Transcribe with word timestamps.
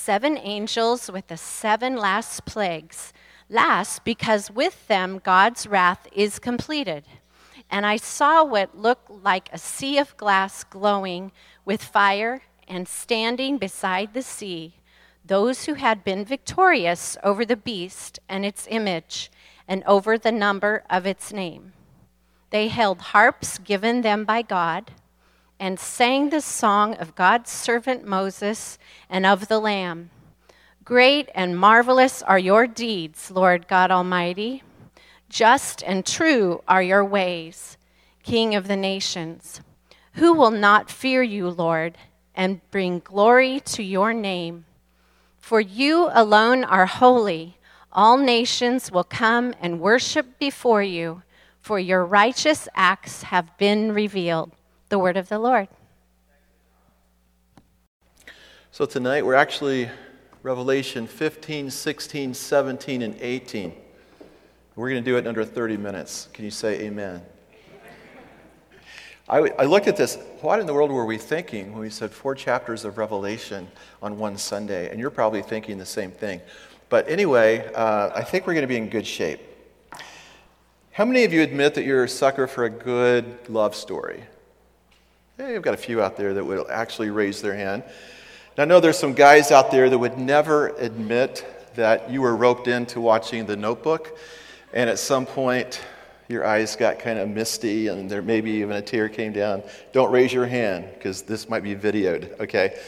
seven 0.00 0.38
angels 0.38 1.10
with 1.10 1.26
the 1.26 1.36
seven 1.36 1.94
last 1.94 2.46
plagues. 2.46 3.12
Last, 3.50 4.02
because 4.02 4.50
with 4.50 4.88
them 4.88 5.20
God's 5.22 5.66
wrath 5.66 6.08
is 6.12 6.38
completed. 6.38 7.04
And 7.70 7.84
I 7.84 7.96
saw 7.96 8.42
what 8.42 8.76
looked 8.76 9.10
like 9.10 9.50
a 9.52 9.58
sea 9.58 9.98
of 9.98 10.16
glass 10.16 10.64
glowing 10.64 11.32
with 11.64 11.82
fire, 11.84 12.42
and 12.66 12.88
standing 12.88 13.58
beside 13.58 14.14
the 14.14 14.22
sea, 14.22 14.74
those 15.24 15.66
who 15.66 15.74
had 15.74 16.04
been 16.04 16.24
victorious 16.24 17.16
over 17.22 17.44
the 17.44 17.56
beast 17.56 18.20
and 18.28 18.46
its 18.46 18.66
image, 18.70 19.30
and 19.68 19.82
over 19.84 20.16
the 20.16 20.32
number 20.32 20.82
of 20.88 21.04
its 21.04 21.32
name. 21.32 21.72
They 22.50 22.68
held 22.68 23.00
harps 23.12 23.58
given 23.58 24.00
them 24.02 24.24
by 24.24 24.42
God 24.42 24.92
and 25.60 25.78
sang 25.78 26.30
the 26.30 26.40
song 26.40 26.94
of 26.94 27.14
God's 27.14 27.50
servant 27.50 28.06
Moses 28.06 28.78
and 29.10 29.26
of 29.26 29.48
the 29.48 29.60
Lamb. 29.60 30.08
Great 30.84 31.28
and 31.34 31.56
marvelous 31.56 32.22
are 32.22 32.38
your 32.38 32.66
deeds, 32.66 33.30
Lord 33.30 33.68
God 33.68 33.90
Almighty. 33.90 34.62
Just 35.28 35.84
and 35.84 36.04
true 36.04 36.62
are 36.66 36.82
your 36.82 37.04
ways, 37.04 37.76
King 38.22 38.54
of 38.54 38.68
the 38.68 38.76
nations. 38.76 39.60
Who 40.14 40.32
will 40.32 40.50
not 40.50 40.90
fear 40.90 41.22
you, 41.22 41.50
Lord, 41.50 41.98
and 42.34 42.62
bring 42.70 43.00
glory 43.00 43.60
to 43.66 43.82
your 43.82 44.14
name? 44.14 44.64
For 45.38 45.60
you 45.60 46.08
alone 46.12 46.64
are 46.64 46.86
holy. 46.86 47.58
All 47.92 48.16
nations 48.16 48.90
will 48.90 49.04
come 49.04 49.52
and 49.60 49.78
worship 49.78 50.38
before 50.38 50.82
you, 50.82 51.22
for 51.60 51.78
your 51.78 52.04
righteous 52.04 52.66
acts 52.74 53.24
have 53.24 53.56
been 53.58 53.92
revealed. 53.92 54.52
The 54.90 54.98
word 54.98 55.16
of 55.16 55.28
the 55.28 55.38
Lord. 55.38 55.68
So 58.72 58.86
tonight 58.86 59.24
we're 59.24 59.36
actually 59.36 59.88
Revelation 60.42 61.06
15, 61.06 61.70
16, 61.70 62.34
17, 62.34 63.02
and 63.02 63.14
18. 63.20 63.72
We're 64.74 64.90
going 64.90 65.00
to 65.00 65.08
do 65.08 65.16
it 65.16 65.20
in 65.20 65.26
under 65.28 65.44
30 65.44 65.76
minutes. 65.76 66.28
Can 66.32 66.44
you 66.44 66.50
say 66.50 66.80
amen? 66.80 67.22
I, 69.28 69.52
I 69.60 69.64
looked 69.64 69.86
at 69.86 69.96
this. 69.96 70.18
What 70.40 70.58
in 70.58 70.66
the 70.66 70.74
world 70.74 70.90
were 70.90 71.06
we 71.06 71.18
thinking 71.18 71.70
when 71.70 71.82
we 71.82 71.90
said 71.90 72.10
four 72.10 72.34
chapters 72.34 72.84
of 72.84 72.98
Revelation 72.98 73.68
on 74.02 74.18
one 74.18 74.36
Sunday? 74.36 74.90
And 74.90 74.98
you're 74.98 75.10
probably 75.10 75.42
thinking 75.42 75.78
the 75.78 75.86
same 75.86 76.10
thing. 76.10 76.40
But 76.88 77.08
anyway, 77.08 77.72
uh, 77.74 78.10
I 78.12 78.24
think 78.24 78.44
we're 78.44 78.54
going 78.54 78.62
to 78.62 78.66
be 78.66 78.76
in 78.76 78.88
good 78.88 79.06
shape. 79.06 79.38
How 80.90 81.04
many 81.04 81.22
of 81.22 81.32
you 81.32 81.42
admit 81.42 81.74
that 81.74 81.84
you're 81.84 82.02
a 82.02 82.08
sucker 82.08 82.48
for 82.48 82.64
a 82.64 82.70
good 82.70 83.48
love 83.48 83.76
story? 83.76 84.24
Hey, 85.40 85.56
I've 85.56 85.62
got 85.62 85.72
a 85.72 85.78
few 85.78 86.02
out 86.02 86.18
there 86.18 86.34
that 86.34 86.44
would 86.44 86.68
actually 86.68 87.08
raise 87.08 87.40
their 87.40 87.54
hand. 87.54 87.82
And 87.82 88.58
I 88.58 88.66
know 88.66 88.78
there's 88.78 88.98
some 88.98 89.14
guys 89.14 89.50
out 89.50 89.70
there 89.70 89.88
that 89.88 89.96
would 89.96 90.18
never 90.18 90.68
admit 90.76 91.46
that 91.76 92.10
you 92.10 92.20
were 92.20 92.36
roped 92.36 92.68
into 92.68 93.00
watching 93.00 93.46
The 93.46 93.56
Notebook, 93.56 94.18
and 94.74 94.90
at 94.90 94.98
some 94.98 95.24
point 95.24 95.80
your 96.28 96.44
eyes 96.44 96.76
got 96.76 96.98
kind 96.98 97.18
of 97.18 97.30
misty 97.30 97.88
and 97.88 98.10
there 98.10 98.20
maybe 98.20 98.50
even 98.50 98.76
a 98.76 98.82
tear 98.82 99.08
came 99.08 99.32
down. 99.32 99.62
Don't 99.92 100.12
raise 100.12 100.30
your 100.30 100.44
hand 100.44 100.90
because 100.92 101.22
this 101.22 101.48
might 101.48 101.62
be 101.62 101.74
videoed, 101.74 102.38
okay? 102.38 102.78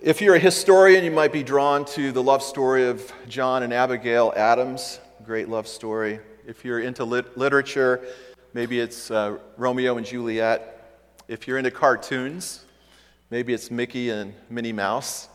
If 0.00 0.20
you're 0.20 0.36
a 0.36 0.38
historian, 0.38 1.02
you 1.02 1.10
might 1.10 1.32
be 1.32 1.42
drawn 1.42 1.84
to 1.86 2.12
the 2.12 2.22
love 2.22 2.40
story 2.40 2.86
of 2.86 3.12
John 3.28 3.64
and 3.64 3.72
Abigail 3.72 4.32
Adams, 4.36 5.00
great 5.24 5.48
love 5.48 5.66
story. 5.66 6.20
If 6.46 6.64
you're 6.64 6.78
into 6.78 7.04
lit- 7.04 7.36
literature, 7.36 8.06
maybe 8.54 8.78
it's 8.78 9.10
uh, 9.10 9.38
Romeo 9.56 9.96
and 9.96 10.06
Juliet. 10.06 10.74
If 11.28 11.48
you're 11.48 11.58
into 11.58 11.72
cartoons, 11.72 12.64
maybe 13.30 13.52
it's 13.52 13.68
Mickey 13.68 14.10
and 14.10 14.32
Minnie 14.48 14.72
Mouse. 14.72 15.28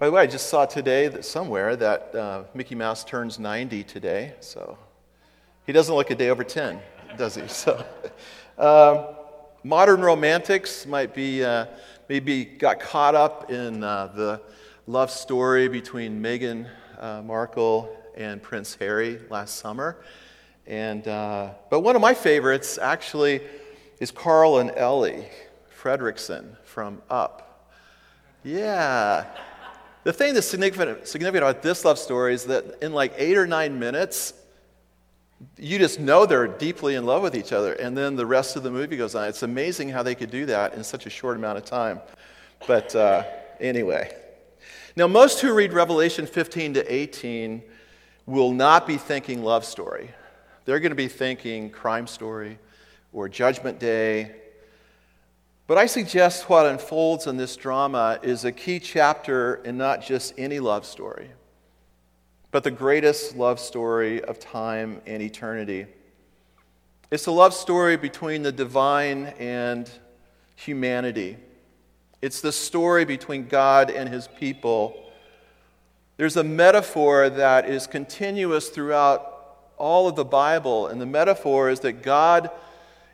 By 0.00 0.06
the 0.06 0.12
way, 0.12 0.22
I 0.22 0.26
just 0.26 0.48
saw 0.48 0.66
today 0.66 1.06
that 1.06 1.24
somewhere 1.24 1.76
that 1.76 2.12
uh, 2.12 2.42
Mickey 2.54 2.74
Mouse 2.74 3.04
turns 3.04 3.38
90 3.38 3.84
today, 3.84 4.34
so 4.40 4.76
he 5.64 5.70
doesn't 5.72 5.94
look 5.94 6.10
a 6.10 6.16
day 6.16 6.30
over 6.30 6.42
10, 6.42 6.80
does 7.16 7.36
he? 7.36 7.42
So, 7.48 7.84
uh, 8.58 9.14
modern 9.62 10.00
romantics 10.00 10.86
might 10.86 11.14
be 11.14 11.44
uh, 11.44 11.66
maybe 12.08 12.44
got 12.44 12.80
caught 12.80 13.14
up 13.14 13.48
in 13.48 13.84
uh, 13.84 14.08
the 14.08 14.40
love 14.88 15.08
story 15.08 15.68
between 15.68 16.20
Meghan 16.20 16.68
uh, 16.98 17.22
Markle 17.22 17.96
and 18.16 18.42
Prince 18.42 18.74
Harry 18.80 19.20
last 19.30 19.58
summer, 19.60 19.98
and 20.66 21.06
uh, 21.06 21.50
but 21.70 21.82
one 21.82 21.94
of 21.94 22.02
my 22.02 22.12
favorites 22.12 22.76
actually 22.76 23.40
is 24.00 24.10
Carl 24.10 24.58
and 24.58 24.70
Ellie 24.76 25.26
Fredricksen 25.80 26.56
from 26.64 27.02
Up. 27.10 27.72
Yeah. 28.44 29.26
The 30.04 30.12
thing 30.12 30.34
that's 30.34 30.46
significant, 30.46 31.06
significant 31.06 31.44
about 31.44 31.62
this 31.62 31.84
love 31.84 31.98
story 31.98 32.34
is 32.34 32.44
that 32.44 32.82
in 32.82 32.92
like 32.92 33.12
eight 33.16 33.36
or 33.36 33.46
nine 33.46 33.78
minutes, 33.78 34.34
you 35.56 35.78
just 35.78 36.00
know 36.00 36.26
they're 36.26 36.46
deeply 36.48 36.94
in 36.94 37.04
love 37.04 37.22
with 37.22 37.36
each 37.36 37.52
other. 37.52 37.74
And 37.74 37.96
then 37.96 38.16
the 38.16 38.26
rest 38.26 38.56
of 38.56 38.62
the 38.62 38.70
movie 38.70 38.96
goes 38.96 39.14
on. 39.14 39.28
It's 39.28 39.42
amazing 39.42 39.88
how 39.88 40.02
they 40.02 40.14
could 40.14 40.30
do 40.30 40.46
that 40.46 40.74
in 40.74 40.82
such 40.84 41.06
a 41.06 41.10
short 41.10 41.36
amount 41.36 41.58
of 41.58 41.64
time. 41.64 42.00
But 42.66 42.94
uh, 42.94 43.24
anyway. 43.60 44.16
Now, 44.96 45.06
most 45.06 45.40
who 45.40 45.52
read 45.54 45.72
Revelation 45.72 46.26
15 46.26 46.74
to 46.74 46.92
18 46.92 47.62
will 48.26 48.52
not 48.52 48.86
be 48.86 48.96
thinking 48.96 49.42
love 49.42 49.64
story. 49.64 50.10
They're 50.64 50.80
going 50.80 50.90
to 50.90 50.96
be 50.96 51.08
thinking 51.08 51.70
crime 51.70 52.06
story 52.06 52.58
or 53.12 53.28
judgment 53.28 53.78
day 53.78 54.34
but 55.68 55.76
I 55.76 55.84
suggest 55.84 56.48
what 56.48 56.64
unfolds 56.64 57.26
in 57.26 57.36
this 57.36 57.54
drama 57.54 58.18
is 58.22 58.46
a 58.46 58.52
key 58.52 58.80
chapter 58.80 59.56
in 59.56 59.76
not 59.76 60.02
just 60.02 60.32
any 60.38 60.60
love 60.60 60.86
story, 60.86 61.30
but 62.50 62.64
the 62.64 62.70
greatest 62.70 63.36
love 63.36 63.60
story 63.60 64.24
of 64.24 64.40
time 64.40 65.02
and 65.06 65.22
eternity. 65.22 65.84
It's 67.10 67.26
a 67.26 67.30
love 67.30 67.52
story 67.52 67.98
between 67.98 68.42
the 68.42 68.50
divine 68.50 69.26
and 69.38 69.90
humanity. 70.56 71.36
It's 72.22 72.40
the 72.40 72.50
story 72.50 73.04
between 73.04 73.46
God 73.46 73.90
and 73.90 74.08
his 74.08 74.26
people. 74.26 75.10
There's 76.16 76.38
a 76.38 76.44
metaphor 76.44 77.28
that 77.28 77.68
is 77.68 77.86
continuous 77.86 78.70
throughout 78.70 79.34
all 79.76 80.08
of 80.08 80.16
the 80.16 80.24
Bible, 80.24 80.86
and 80.86 80.98
the 80.98 81.06
metaphor 81.06 81.68
is 81.68 81.80
that 81.80 82.02
God 82.02 82.50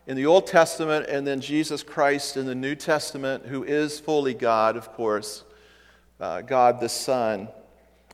in 0.07 0.17
the 0.17 0.27
Old 0.27 0.47
Testament 0.47 1.07
and 1.09 1.27
then 1.27 1.41
Jesus 1.41 1.83
Christ 1.83 2.37
in 2.37 2.47
the 2.47 2.55
New 2.55 2.75
Testament, 2.75 3.47
who 3.47 3.65
is 3.65 3.99
fully 3.99 4.35
God, 4.35 4.77
of 4.77 4.93
course, 4.93 5.45
uh, 6.21 6.43
God 6.43 6.81
the 6.81 6.89
Son, 6.89 7.49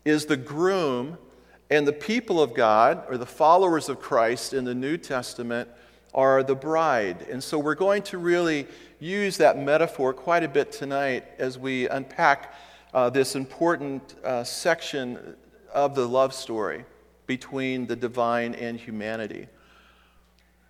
is 0.04 0.26
the 0.26 0.36
groom, 0.36 1.18
and 1.68 1.86
the 1.86 1.92
people 1.92 2.40
of 2.40 2.54
God, 2.54 3.04
or 3.08 3.16
the 3.16 3.26
followers 3.26 3.88
of 3.88 4.00
Christ 4.00 4.54
in 4.54 4.64
the 4.64 4.74
New 4.74 4.96
Testament, 4.96 5.68
are 6.14 6.42
the 6.42 6.54
bride. 6.54 7.22
And 7.30 7.42
so 7.42 7.58
we're 7.58 7.74
going 7.74 8.02
to 8.04 8.18
really 8.18 8.66
use 8.98 9.36
that 9.36 9.58
metaphor 9.58 10.12
quite 10.12 10.42
a 10.42 10.48
bit 10.48 10.72
tonight 10.72 11.24
as 11.38 11.58
we 11.58 11.88
unpack 11.88 12.54
uh, 12.92 13.10
this 13.10 13.36
important 13.36 14.16
uh, 14.24 14.42
section 14.42 15.36
of 15.72 15.94
the 15.94 16.06
love 16.06 16.34
story 16.34 16.84
between 17.26 17.86
the 17.86 17.94
divine 17.94 18.54
and 18.54 18.78
humanity. 18.78 19.46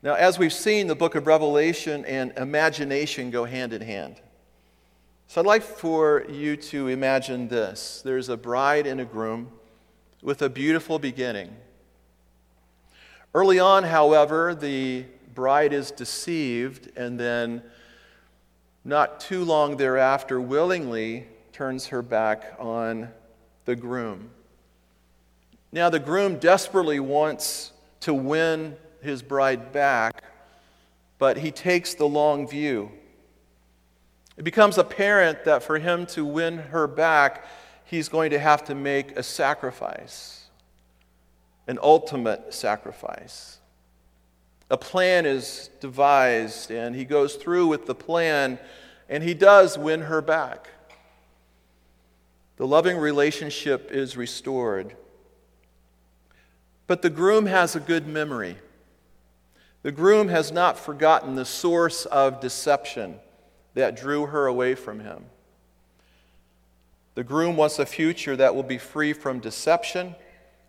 Now, 0.02 0.14
as 0.14 0.38
we've 0.38 0.52
seen, 0.52 0.86
the 0.86 0.94
book 0.94 1.14
of 1.14 1.26
Revelation 1.26 2.06
and 2.06 2.32
imagination 2.38 3.30
go 3.30 3.44
hand 3.44 3.74
in 3.74 3.82
hand. 3.82 4.20
So 5.26 5.42
I'd 5.42 5.46
like 5.46 5.62
for 5.62 6.24
you 6.28 6.56
to 6.56 6.88
imagine 6.88 7.48
this 7.48 8.00
there's 8.02 8.30
a 8.30 8.36
bride 8.36 8.86
and 8.86 9.00
a 9.00 9.04
groom 9.04 9.52
with 10.22 10.40
a 10.40 10.48
beautiful 10.48 10.98
beginning. 10.98 11.54
Early 13.34 13.60
on, 13.60 13.84
however, 13.84 14.54
the 14.54 15.04
bride 15.34 15.72
is 15.74 15.90
deceived 15.90 16.90
and 16.96 17.20
then, 17.20 17.62
not 18.84 19.20
too 19.20 19.44
long 19.44 19.76
thereafter, 19.76 20.40
willingly 20.40 21.28
turns 21.52 21.88
her 21.88 22.00
back 22.00 22.56
on 22.58 23.10
the 23.66 23.76
groom. 23.76 24.30
Now, 25.70 25.90
the 25.90 26.00
groom 26.00 26.38
desperately 26.38 26.98
wants 26.98 27.72
to 28.00 28.14
win 28.14 28.76
his 29.02 29.22
bride 29.22 29.72
back, 29.72 30.22
but 31.18 31.38
he 31.38 31.50
takes 31.50 31.94
the 31.94 32.06
long 32.06 32.48
view. 32.48 32.90
It 34.36 34.42
becomes 34.44 34.78
apparent 34.78 35.44
that 35.44 35.62
for 35.62 35.78
him 35.78 36.06
to 36.06 36.24
win 36.24 36.58
her 36.58 36.86
back, 36.86 37.46
he's 37.84 38.08
going 38.08 38.30
to 38.30 38.38
have 38.38 38.64
to 38.64 38.74
make 38.74 39.16
a 39.16 39.22
sacrifice, 39.22 40.44
an 41.66 41.78
ultimate 41.82 42.54
sacrifice. 42.54 43.58
A 44.70 44.76
plan 44.76 45.26
is 45.26 45.68
devised, 45.80 46.70
and 46.70 46.94
he 46.94 47.04
goes 47.04 47.34
through 47.34 47.66
with 47.66 47.86
the 47.86 47.94
plan, 47.94 48.58
and 49.08 49.22
he 49.22 49.34
does 49.34 49.76
win 49.76 50.02
her 50.02 50.22
back. 50.22 50.68
The 52.56 52.66
loving 52.66 52.96
relationship 52.96 53.90
is 53.90 54.16
restored. 54.16 54.94
But 56.86 57.02
the 57.02 57.10
groom 57.10 57.46
has 57.46 57.74
a 57.74 57.80
good 57.80 58.06
memory. 58.06 58.56
The 59.82 59.92
groom 59.92 60.28
has 60.28 60.52
not 60.52 60.78
forgotten 60.78 61.34
the 61.34 61.44
source 61.44 62.04
of 62.06 62.40
deception 62.40 63.18
that 63.74 63.96
drew 63.96 64.26
her 64.26 64.46
away 64.46 64.74
from 64.74 65.00
him. 65.00 65.24
The 67.14 67.24
groom 67.24 67.56
wants 67.56 67.78
a 67.78 67.86
future 67.86 68.36
that 68.36 68.54
will 68.54 68.62
be 68.62 68.78
free 68.78 69.12
from 69.12 69.40
deception, 69.40 70.14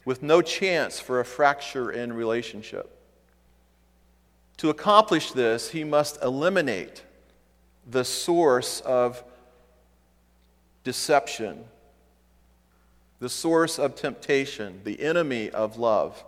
with 0.06 0.24
no 0.24 0.42
chance 0.42 1.00
for 1.00 1.20
a 1.20 1.26
fracture 1.26 1.92
in 1.92 2.14
relationship. 2.14 2.98
To 4.58 4.70
accomplish 4.70 5.32
this, 5.32 5.72
he 5.72 5.84
must 5.84 6.22
eliminate 6.24 7.04
the 7.90 8.06
source 8.06 8.82
of 8.82 9.24
deception, 10.84 11.66
the 13.20 13.30
source 13.30 13.78
of 13.78 13.96
temptation, 13.96 14.82
the 14.84 15.02
enemy 15.02 15.50
of 15.50 15.78
love. 15.78 16.24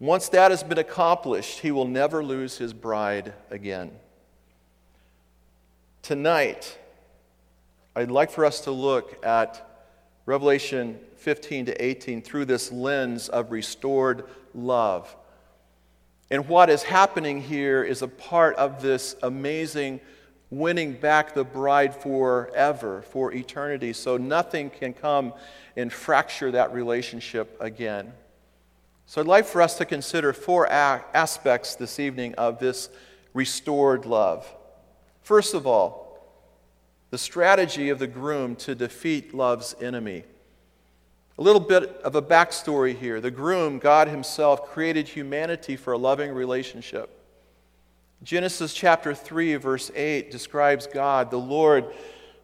Once 0.00 0.28
that 0.28 0.50
has 0.50 0.62
been 0.62 0.78
accomplished, 0.78 1.58
he 1.58 1.72
will 1.72 1.86
never 1.86 2.22
lose 2.22 2.58
his 2.58 2.72
bride 2.72 3.32
again. 3.50 3.90
Tonight, 6.02 6.78
I'd 7.96 8.10
like 8.10 8.30
for 8.30 8.44
us 8.44 8.60
to 8.60 8.70
look 8.70 9.24
at 9.26 9.64
Revelation 10.24 11.00
15 11.16 11.66
to 11.66 11.84
18 11.84 12.22
through 12.22 12.44
this 12.44 12.70
lens 12.70 13.28
of 13.28 13.50
restored 13.50 14.24
love. 14.54 15.14
And 16.30 16.46
what 16.46 16.70
is 16.70 16.84
happening 16.84 17.42
here 17.42 17.82
is 17.82 18.02
a 18.02 18.08
part 18.08 18.54
of 18.56 18.80
this 18.80 19.16
amazing 19.22 20.00
winning 20.50 20.92
back 20.92 21.34
the 21.34 21.44
bride 21.44 21.94
forever, 21.94 23.02
for 23.02 23.32
eternity, 23.32 23.92
so 23.92 24.16
nothing 24.16 24.70
can 24.70 24.92
come 24.94 25.32
and 25.76 25.92
fracture 25.92 26.52
that 26.52 26.72
relationship 26.72 27.56
again. 27.60 28.12
So 29.10 29.22
I'd 29.22 29.26
like 29.26 29.46
for 29.46 29.62
us 29.62 29.78
to 29.78 29.86
consider 29.86 30.34
four 30.34 30.68
aspects 30.70 31.76
this 31.76 31.98
evening 31.98 32.34
of 32.34 32.58
this 32.58 32.90
restored 33.32 34.04
love. 34.04 34.46
First 35.22 35.54
of 35.54 35.66
all, 35.66 36.20
the 37.08 37.16
strategy 37.16 37.88
of 37.88 37.98
the 37.98 38.06
groom 38.06 38.54
to 38.56 38.74
defeat 38.74 39.32
love's 39.32 39.74
enemy. 39.80 40.24
A 41.38 41.42
little 41.42 41.58
bit 41.58 41.84
of 42.02 42.16
a 42.16 42.20
backstory 42.20 42.94
here. 42.94 43.18
The 43.18 43.30
groom, 43.30 43.78
God 43.78 44.08
Himself, 44.08 44.66
created 44.66 45.08
humanity 45.08 45.74
for 45.76 45.94
a 45.94 45.98
loving 45.98 46.30
relationship. 46.30 47.08
Genesis 48.22 48.74
chapter 48.74 49.14
3, 49.14 49.56
verse 49.56 49.90
8 49.94 50.30
describes 50.30 50.86
God, 50.86 51.30
the 51.30 51.38
Lord, 51.38 51.86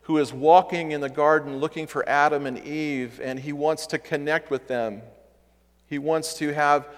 who 0.04 0.16
is 0.16 0.32
walking 0.32 0.92
in 0.92 1.02
the 1.02 1.10
garden 1.10 1.58
looking 1.58 1.86
for 1.86 2.08
Adam 2.08 2.46
and 2.46 2.58
Eve, 2.58 3.20
and 3.22 3.38
He 3.38 3.52
wants 3.52 3.86
to 3.88 3.98
connect 3.98 4.50
with 4.50 4.66
them. 4.66 5.02
He 5.88 5.98
wants 5.98 6.34
to 6.34 6.52
have 6.54 6.88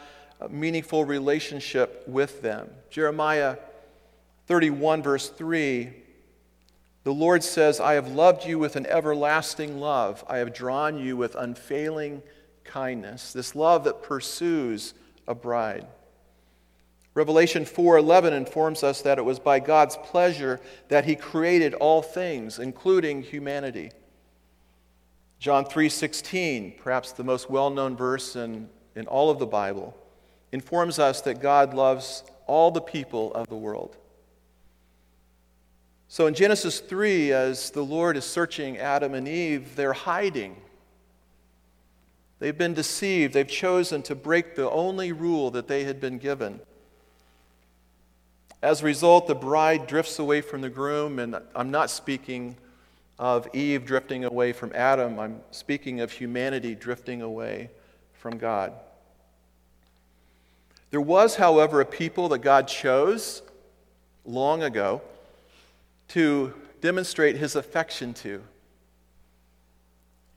a 0.41 0.49
meaningful 0.49 1.05
relationship 1.05 2.05
with 2.07 2.43
them. 2.43 2.71
Jeremiah 2.91 3.57
31, 4.47 5.03
verse 5.03 5.29
3 5.29 5.93
the 7.07 7.15
Lord 7.15 7.45
says, 7.45 7.79
I 7.79 7.95
have 7.95 8.09
loved 8.09 8.45
you 8.45 8.59
with 8.59 8.75
an 8.75 8.85
everlasting 8.87 9.79
love. 9.79 10.25
I 10.29 10.39
have 10.39 10.53
drawn 10.53 10.99
you 10.99 11.17
with 11.17 11.37
unfailing 11.37 12.21
kindness. 12.65 13.33
This 13.33 13.55
love 13.55 13.85
that 13.85 14.03
pursues 14.03 14.93
a 15.29 15.33
bride. 15.33 15.87
Revelation 17.15 17.65
4:11 17.65 18.33
informs 18.33 18.83
us 18.83 19.03
that 19.03 19.19
it 19.19 19.25
was 19.25 19.39
by 19.39 19.61
God's 19.61 19.97
pleasure 19.99 20.61
that 20.89 21.05
he 21.05 21.15
created 21.15 21.75
all 21.75 22.03
things, 22.03 22.59
including 22.59 23.23
humanity. 23.23 23.93
John 25.39 25.65
3:16, 25.65 26.73
perhaps 26.77 27.13
the 27.13 27.23
most 27.23 27.49
well-known 27.49 27.97
verse 27.97 28.35
in, 28.35 28.69
in 28.97 29.07
all 29.07 29.31
of 29.31 29.39
the 29.39 29.47
Bible, 29.47 29.97
informs 30.53 30.99
us 30.99 31.21
that 31.21 31.41
God 31.41 31.75
loves 31.75 32.25
all 32.47 32.71
the 32.71 32.81
people 32.81 33.33
of 33.35 33.47
the 33.49 33.57
world. 33.57 33.97
So 36.09 36.27
in 36.27 36.35
Genesis 36.35 36.81
3, 36.81 37.33
as 37.33 37.71
the 37.71 37.83
Lord 37.83 38.17
is 38.17 38.25
searching 38.25 38.79
Adam 38.79 39.15
and 39.15 39.29
Eve, 39.29 39.77
they're 39.77 39.93
hiding. 39.93 40.57
They've 42.39 42.57
been 42.57 42.75
deceived. 42.75 43.35
They've 43.35 43.47
chosen 43.47 44.03
to 44.03 44.15
break 44.15 44.55
the 44.55 44.71
only 44.71 45.13
rule 45.13 45.51
that 45.51 45.69
they 45.69 45.85
had 45.85 46.01
been 46.01 46.19
given. 46.19 46.61
As 48.63 48.83
a 48.83 48.85
result, 48.85 49.27
the 49.27 49.35
bride 49.35 49.87
drifts 49.87 50.19
away 50.19 50.41
from 50.41 50.61
the 50.61 50.71
groom, 50.71 51.19
and 51.19 51.37
I'm 51.55 51.71
not 51.71 51.91
speaking 51.91 52.57
of 53.19 53.49
Eve 53.55 53.85
drifting 53.85 54.25
away 54.25 54.53
from 54.53 54.73
Adam, 54.75 55.19
I'm 55.19 55.41
speaking 55.51 56.01
of 56.01 56.13
humanity 56.13 56.75
drifting 56.75 57.23
away 57.23 57.71
from 58.13 58.39
God. 58.39 58.73
There 60.97 61.03
was, 61.03 61.37
however, 61.37 61.83
a 61.83 61.85
people 61.85 62.31
that 62.31 62.39
God 62.39 62.69
chose 62.69 63.43
long 64.25 64.63
ago 64.63 65.03
to 66.09 66.55
demonstrate 66.81 67.37
his 67.37 67.55
affection 67.55 68.15
to. 68.15 68.43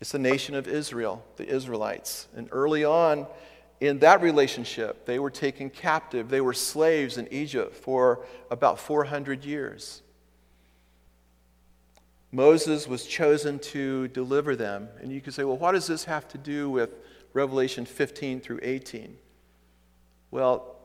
It's 0.01 0.11
the 0.11 0.19
nation 0.19 0.55
of 0.55 0.67
Israel, 0.67 1.23
the 1.37 1.47
Israelites. 1.47 2.27
And 2.35 2.49
early 2.51 2.83
on 2.83 3.25
in 3.79 3.99
that 3.99 4.21
relationship, 4.21 5.05
they 5.05 5.17
were 5.17 5.29
taken 5.29 5.69
captive. 5.69 6.27
They 6.27 6.41
were 6.41 6.51
slaves 6.51 7.17
in 7.17 7.31
Egypt 7.31 7.73
for 7.73 8.25
about 8.51 8.81
400 8.81 9.45
years. 9.45 10.01
Moses 12.33 12.85
was 12.85 13.05
chosen 13.05 13.59
to 13.59 14.09
deliver 14.09 14.57
them. 14.57 14.89
And 14.99 15.09
you 15.09 15.21
could 15.21 15.33
say, 15.33 15.45
well, 15.45 15.57
what 15.57 15.71
does 15.71 15.87
this 15.87 16.03
have 16.03 16.27
to 16.27 16.37
do 16.37 16.69
with 16.69 16.89
Revelation 17.31 17.85
15 17.85 18.41
through 18.41 18.59
18? 18.61 19.15
Well, 20.31 20.75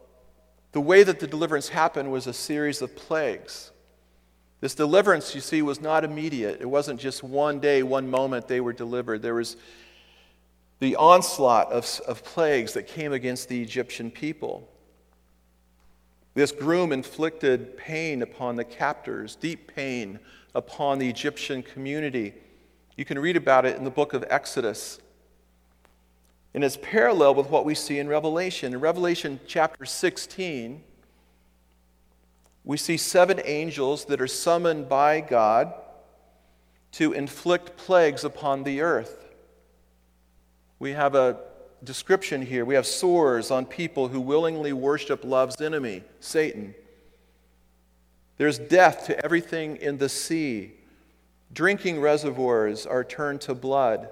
the 0.73 0.81
way 0.81 1.03
that 1.03 1.21
the 1.21 1.27
deliverance 1.27 1.69
happened 1.69 2.11
was 2.11 2.27
a 2.27 2.33
series 2.33 2.83
of 2.83 2.97
plagues. 2.97 3.71
This 4.61 4.75
deliverance, 4.75 5.35
you 5.35 5.41
see, 5.41 5.63
was 5.63 5.81
not 5.81 6.05
immediate. 6.05 6.61
It 6.61 6.69
wasn't 6.69 6.99
just 6.99 7.23
one 7.23 7.61
day, 7.61 7.83
one 7.83 8.11
moment 8.11 8.49
they 8.49 8.61
were 8.61 8.73
delivered. 8.73 9.23
There 9.23 9.35
was 9.35 9.57
the 10.81 10.97
onslaught 10.97 11.71
of, 11.71 12.01
of 12.09 12.25
plagues 12.25 12.73
that 12.73 12.87
came 12.87 13.13
against 13.13 13.49
the 13.49 13.63
Egyptian 13.63 14.11
people. 14.11 14.69
This 16.35 16.51
groom 16.51 16.93
inflicted 16.93 17.77
pain 17.77 18.23
upon 18.23 18.57
the 18.57 18.65
captors, 18.65 19.37
deep 19.37 19.73
pain 19.75 20.19
upon 20.55 20.99
the 20.99 21.09
Egyptian 21.09 21.63
community. 21.63 22.35
You 22.97 23.05
can 23.05 23.19
read 23.19 23.37
about 23.37 23.67
it 23.67 23.77
in 23.77 23.85
the 23.85 23.91
book 23.91 24.15
of 24.15 24.25
Exodus. 24.29 24.99
And 26.55 26.63
it's 26.63 26.79
parallel 26.81 27.35
with 27.35 27.51
what 27.51 27.65
we 27.65 27.75
see 27.75 27.99
in 27.99 28.09
Revelation. 28.09 28.73
In 28.73 28.81
Revelation 28.81 29.41
chapter 29.47 29.85
16, 29.85 30.83
we 32.63 32.77
see 32.77 32.97
seven 32.97 33.41
angels 33.45 34.05
that 34.07 34.21
are 34.21 34.29
summoned 34.29 34.89
by 34.89 35.21
God 35.21 35.75
to 36.93 37.13
inflict 37.13 37.77
plagues 37.77 38.23
upon 38.23 38.63
the 38.63 38.81
earth. 38.81 39.33
We 40.79 40.93
have 40.93 41.17
a 41.17 41.41
description 41.83 42.41
here. 42.41 42.65
We 42.65 42.77
have 42.77 42.87
sores 42.87 43.51
on 43.51 43.67
people 43.67 44.09
who 44.09 44.21
willingly 44.21 44.73
worship 44.73 45.25
love's 45.25 45.61
enemy, 45.61 46.05
Satan. 46.21 46.75
There's 48.37 48.59
death 48.59 49.07
to 49.07 49.25
everything 49.25 49.77
in 49.77 49.99
the 49.99 50.09
sea. 50.09 50.73
Drinking 51.53 52.01
reservoirs 52.01 52.87
are 52.87 53.05
turned 53.05 53.41
to 53.43 53.55
blood. 53.55 54.09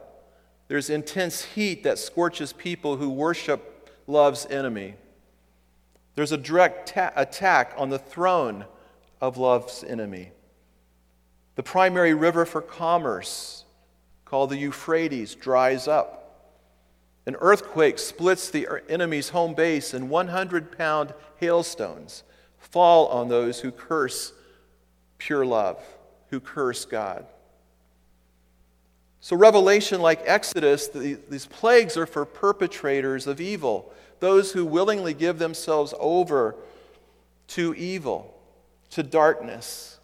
There's 0.69 0.90
intense 0.90 1.45
heat 1.45 1.83
that 1.85 1.99
scorches 1.99 2.52
people 2.52 2.97
who 2.97 3.11
worship 3.11 3.90
love's 4.07 4.47
enemy. 4.47 4.95
There's 6.14 6.33
a 6.33 6.37
direct 6.37 6.88
ta- 6.88 7.12
attack 7.16 7.75
on 7.76 7.90
the 7.90 7.99
throne 7.99 8.64
of 9.21 9.37
love's 9.37 9.85
enemy. 9.85 10.33
The 11.54 11.62
primary 11.62 12.14
river 12.14 12.45
for 12.45 12.62
commerce, 12.62 13.64
called 14.25 14.50
the 14.50 14.57
Euphrates, 14.57 15.35
dries 15.35 15.87
up. 15.87 16.19
An 17.26 17.37
earthquake 17.40 17.99
splits 17.99 18.50
the 18.50 18.66
er-, 18.69 18.83
enemy's 18.88 19.31
home 19.31 19.54
base, 19.54 19.95
and 19.95 20.11
100 20.11 20.76
pound 20.76 21.14
hailstones 21.37 22.25
fall 22.59 23.09
on 23.09 23.28
those 23.28 23.61
who 23.61 23.71
curse 23.71 24.33
pure 25.19 25.45
love, 25.45 25.83
who 26.31 26.40
curse 26.40 26.85
God. 26.85 27.26
So, 29.25 29.37
Revelation, 29.37 30.02
like 30.02 30.21
Exodus, 30.25 30.88
these 30.88 31.47
plagues 31.47 31.97
are 31.97 32.07
for 32.07 32.25
perpetrators 32.25 33.29
of 33.29 33.41
evil 33.41 33.93
those 34.19 34.52
who 34.52 34.64
willingly 34.64 35.14
give 35.14 35.41
themselves 35.41 35.93
over 35.99 36.55
to 37.49 37.75
evil, 37.75 38.33
to 38.91 39.02
darkness. 39.02 39.99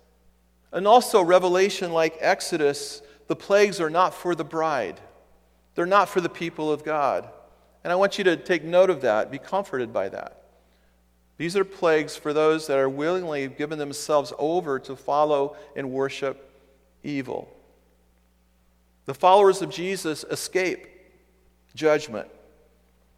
And 0.72 0.88
also, 0.88 1.22
Revelation, 1.22 1.92
like 1.92 2.16
Exodus, 2.18 3.00
the 3.28 3.36
plagues 3.36 3.80
are 3.80 3.90
not 3.90 4.12
for 4.12 4.34
the 4.34 4.44
bride, 4.44 5.00
they're 5.74 5.86
not 5.86 6.08
for 6.08 6.20
the 6.20 6.28
people 6.28 6.72
of 6.72 6.84
God. 6.84 7.28
And 7.84 7.92
I 7.92 7.96
want 7.96 8.18
you 8.18 8.24
to 8.24 8.36
take 8.36 8.64
note 8.64 8.90
of 8.90 9.02
that, 9.02 9.30
be 9.30 9.38
comforted 9.38 9.92
by 9.92 10.08
that. 10.08 10.42
These 11.36 11.56
are 11.56 11.64
plagues 11.64 12.16
for 12.16 12.32
those 12.32 12.66
that 12.66 12.78
are 12.78 12.88
willingly 12.88 13.46
given 13.46 13.78
themselves 13.78 14.32
over 14.38 14.80
to 14.80 14.96
follow 14.96 15.56
and 15.76 15.90
worship 15.90 16.50
evil. 17.04 17.48
The 19.08 19.14
followers 19.14 19.62
of 19.62 19.70
Jesus 19.70 20.22
escape 20.24 20.86
judgment. 21.74 22.28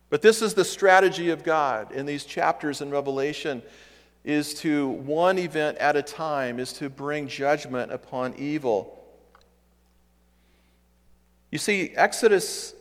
But 0.08 0.22
this 0.22 0.40
is 0.40 0.54
the 0.54 0.64
strategy 0.64 1.30
of 1.30 1.42
God 1.42 1.90
in 1.90 2.06
these 2.06 2.24
chapters 2.24 2.80
in 2.80 2.92
Revelation 2.92 3.60
is 4.22 4.54
to 4.60 4.86
one 4.86 5.36
event 5.36 5.78
at 5.78 5.96
a 5.96 6.02
time 6.02 6.60
is 6.60 6.72
to 6.74 6.88
bring 6.88 7.26
judgment 7.26 7.90
upon 7.90 8.34
evil. 8.38 9.04
You 11.50 11.58
see, 11.58 11.90
Exodus 11.96 12.72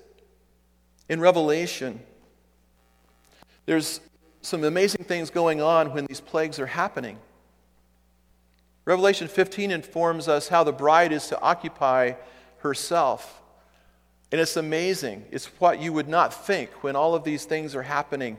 in 1.09 1.19
Revelation, 1.19 1.99
there's 3.65 4.01
some 4.43 4.63
amazing 4.63 5.03
things 5.03 5.31
going 5.31 5.63
on 5.63 5.95
when 5.95 6.05
these 6.05 6.21
plagues 6.21 6.59
are 6.59 6.67
happening. 6.67 7.17
Revelation 8.85 9.27
15 9.27 9.71
informs 9.71 10.27
us 10.27 10.47
how 10.47 10.63
the 10.63 10.71
bride 10.71 11.11
is 11.11 11.25
to 11.29 11.41
occupy 11.41 12.13
herself. 12.59 13.41
And 14.31 14.39
it's 14.39 14.57
amazing. 14.57 15.25
It's 15.31 15.47
what 15.59 15.79
you 15.79 15.91
would 15.93 16.07
not 16.07 16.45
think 16.45 16.69
when 16.83 16.95
all 16.95 17.15
of 17.15 17.23
these 17.23 17.45
things 17.45 17.75
are 17.75 17.83
happening. 17.83 18.37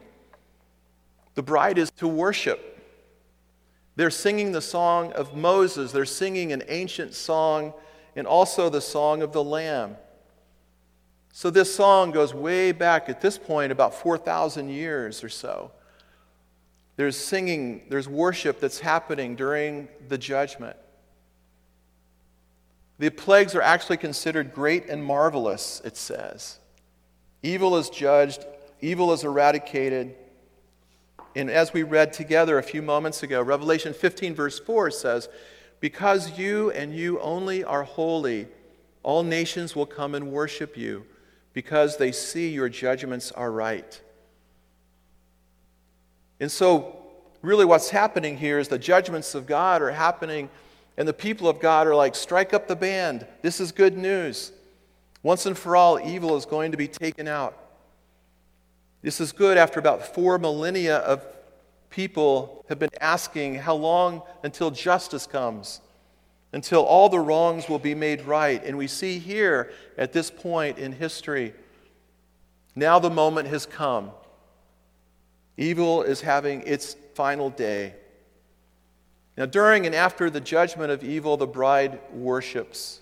The 1.34 1.42
bride 1.42 1.78
is 1.78 1.90
to 1.98 2.06
worship. 2.06 2.78
They're 3.96 4.10
singing 4.10 4.52
the 4.52 4.62
song 4.62 5.12
of 5.12 5.36
Moses, 5.36 5.92
they're 5.92 6.04
singing 6.04 6.52
an 6.52 6.62
ancient 6.68 7.12
song, 7.14 7.74
and 8.16 8.26
also 8.26 8.68
the 8.68 8.80
song 8.80 9.20
of 9.22 9.32
the 9.32 9.42
Lamb. 9.42 9.96
So 11.32 11.50
this 11.50 11.74
song 11.74 12.10
goes 12.10 12.34
way 12.34 12.72
back 12.72 13.08
at 13.08 13.20
this 13.20 13.38
point, 13.38 13.72
about 13.72 13.94
4,000 13.94 14.68
years 14.68 15.22
or 15.22 15.28
so. 15.28 15.70
There's 16.96 17.16
singing, 17.16 17.82
there's 17.88 18.08
worship 18.08 18.60
that's 18.60 18.80
happening 18.80 19.36
during 19.36 19.88
the 20.08 20.18
judgment. 20.18 20.76
The 23.00 23.08
plagues 23.08 23.54
are 23.54 23.62
actually 23.62 23.96
considered 23.96 24.52
great 24.52 24.90
and 24.90 25.02
marvelous, 25.02 25.80
it 25.86 25.96
says. 25.96 26.58
Evil 27.42 27.78
is 27.78 27.88
judged, 27.88 28.44
evil 28.82 29.14
is 29.14 29.24
eradicated. 29.24 30.14
And 31.34 31.48
as 31.50 31.72
we 31.72 31.82
read 31.82 32.12
together 32.12 32.58
a 32.58 32.62
few 32.62 32.82
moments 32.82 33.22
ago, 33.22 33.40
Revelation 33.40 33.94
15, 33.94 34.34
verse 34.34 34.60
4 34.60 34.90
says, 34.90 35.30
Because 35.80 36.38
you 36.38 36.72
and 36.72 36.94
you 36.94 37.18
only 37.20 37.64
are 37.64 37.84
holy, 37.84 38.48
all 39.02 39.22
nations 39.22 39.74
will 39.74 39.86
come 39.86 40.14
and 40.14 40.30
worship 40.30 40.76
you, 40.76 41.06
because 41.54 41.96
they 41.96 42.12
see 42.12 42.50
your 42.50 42.68
judgments 42.68 43.32
are 43.32 43.50
right. 43.50 43.98
And 46.38 46.52
so, 46.52 47.00
really, 47.40 47.64
what's 47.64 47.88
happening 47.88 48.36
here 48.36 48.58
is 48.58 48.68
the 48.68 48.78
judgments 48.78 49.34
of 49.34 49.46
God 49.46 49.80
are 49.80 49.92
happening 49.92 50.50
and 51.00 51.08
the 51.08 51.14
people 51.14 51.48
of 51.48 51.60
God 51.60 51.86
are 51.86 51.94
like, 51.94 52.14
strike 52.14 52.52
up 52.52 52.68
the 52.68 52.76
band. 52.76 53.26
This 53.40 53.58
is 53.58 53.72
good 53.72 53.96
news. 53.96 54.52
Once 55.22 55.46
and 55.46 55.56
for 55.56 55.74
all, 55.74 55.98
evil 55.98 56.36
is 56.36 56.44
going 56.44 56.72
to 56.72 56.76
be 56.76 56.88
taken 56.88 57.26
out. 57.26 57.56
This 59.00 59.18
is 59.18 59.32
good 59.32 59.56
after 59.56 59.80
about 59.80 60.14
four 60.14 60.36
millennia 60.36 60.98
of 60.98 61.24
people 61.88 62.66
have 62.68 62.78
been 62.78 62.90
asking 63.00 63.54
how 63.54 63.76
long 63.76 64.20
until 64.42 64.70
justice 64.70 65.26
comes, 65.26 65.80
until 66.52 66.82
all 66.82 67.08
the 67.08 67.18
wrongs 67.18 67.66
will 67.66 67.78
be 67.78 67.94
made 67.94 68.20
right. 68.26 68.62
And 68.62 68.76
we 68.76 68.86
see 68.86 69.18
here 69.18 69.72
at 69.96 70.12
this 70.12 70.30
point 70.30 70.76
in 70.76 70.92
history, 70.92 71.54
now 72.76 72.98
the 72.98 73.08
moment 73.08 73.48
has 73.48 73.64
come. 73.64 74.10
Evil 75.56 76.02
is 76.02 76.20
having 76.20 76.60
its 76.66 76.94
final 77.14 77.48
day. 77.48 77.94
Now, 79.40 79.46
during 79.46 79.86
and 79.86 79.94
after 79.94 80.28
the 80.28 80.38
judgment 80.38 80.92
of 80.92 81.02
evil, 81.02 81.38
the 81.38 81.46
bride 81.46 81.98
worships. 82.12 83.00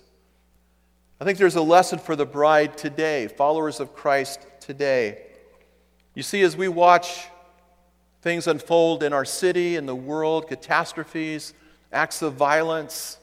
I 1.19 1.25
think 1.25 1.37
there's 1.37 1.57
a 1.57 1.61
lesson 1.61 1.99
for 1.99 2.15
the 2.15 2.25
bride 2.25 2.77
today, 2.77 3.27
followers 3.27 3.81
of 3.81 3.93
Christ 3.93 4.47
today. 4.61 5.21
You 6.15 6.23
see, 6.23 6.41
as 6.43 6.55
we 6.55 6.69
watch 6.69 7.27
things 8.21 8.47
unfold 8.47 9.03
in 9.03 9.11
our 9.11 9.25
city, 9.25 9.75
in 9.75 9.85
the 9.85 9.93
world, 9.93 10.47
catastrophes, 10.47 11.53
acts 11.91 12.21
of 12.21 12.35
violence, 12.35 13.17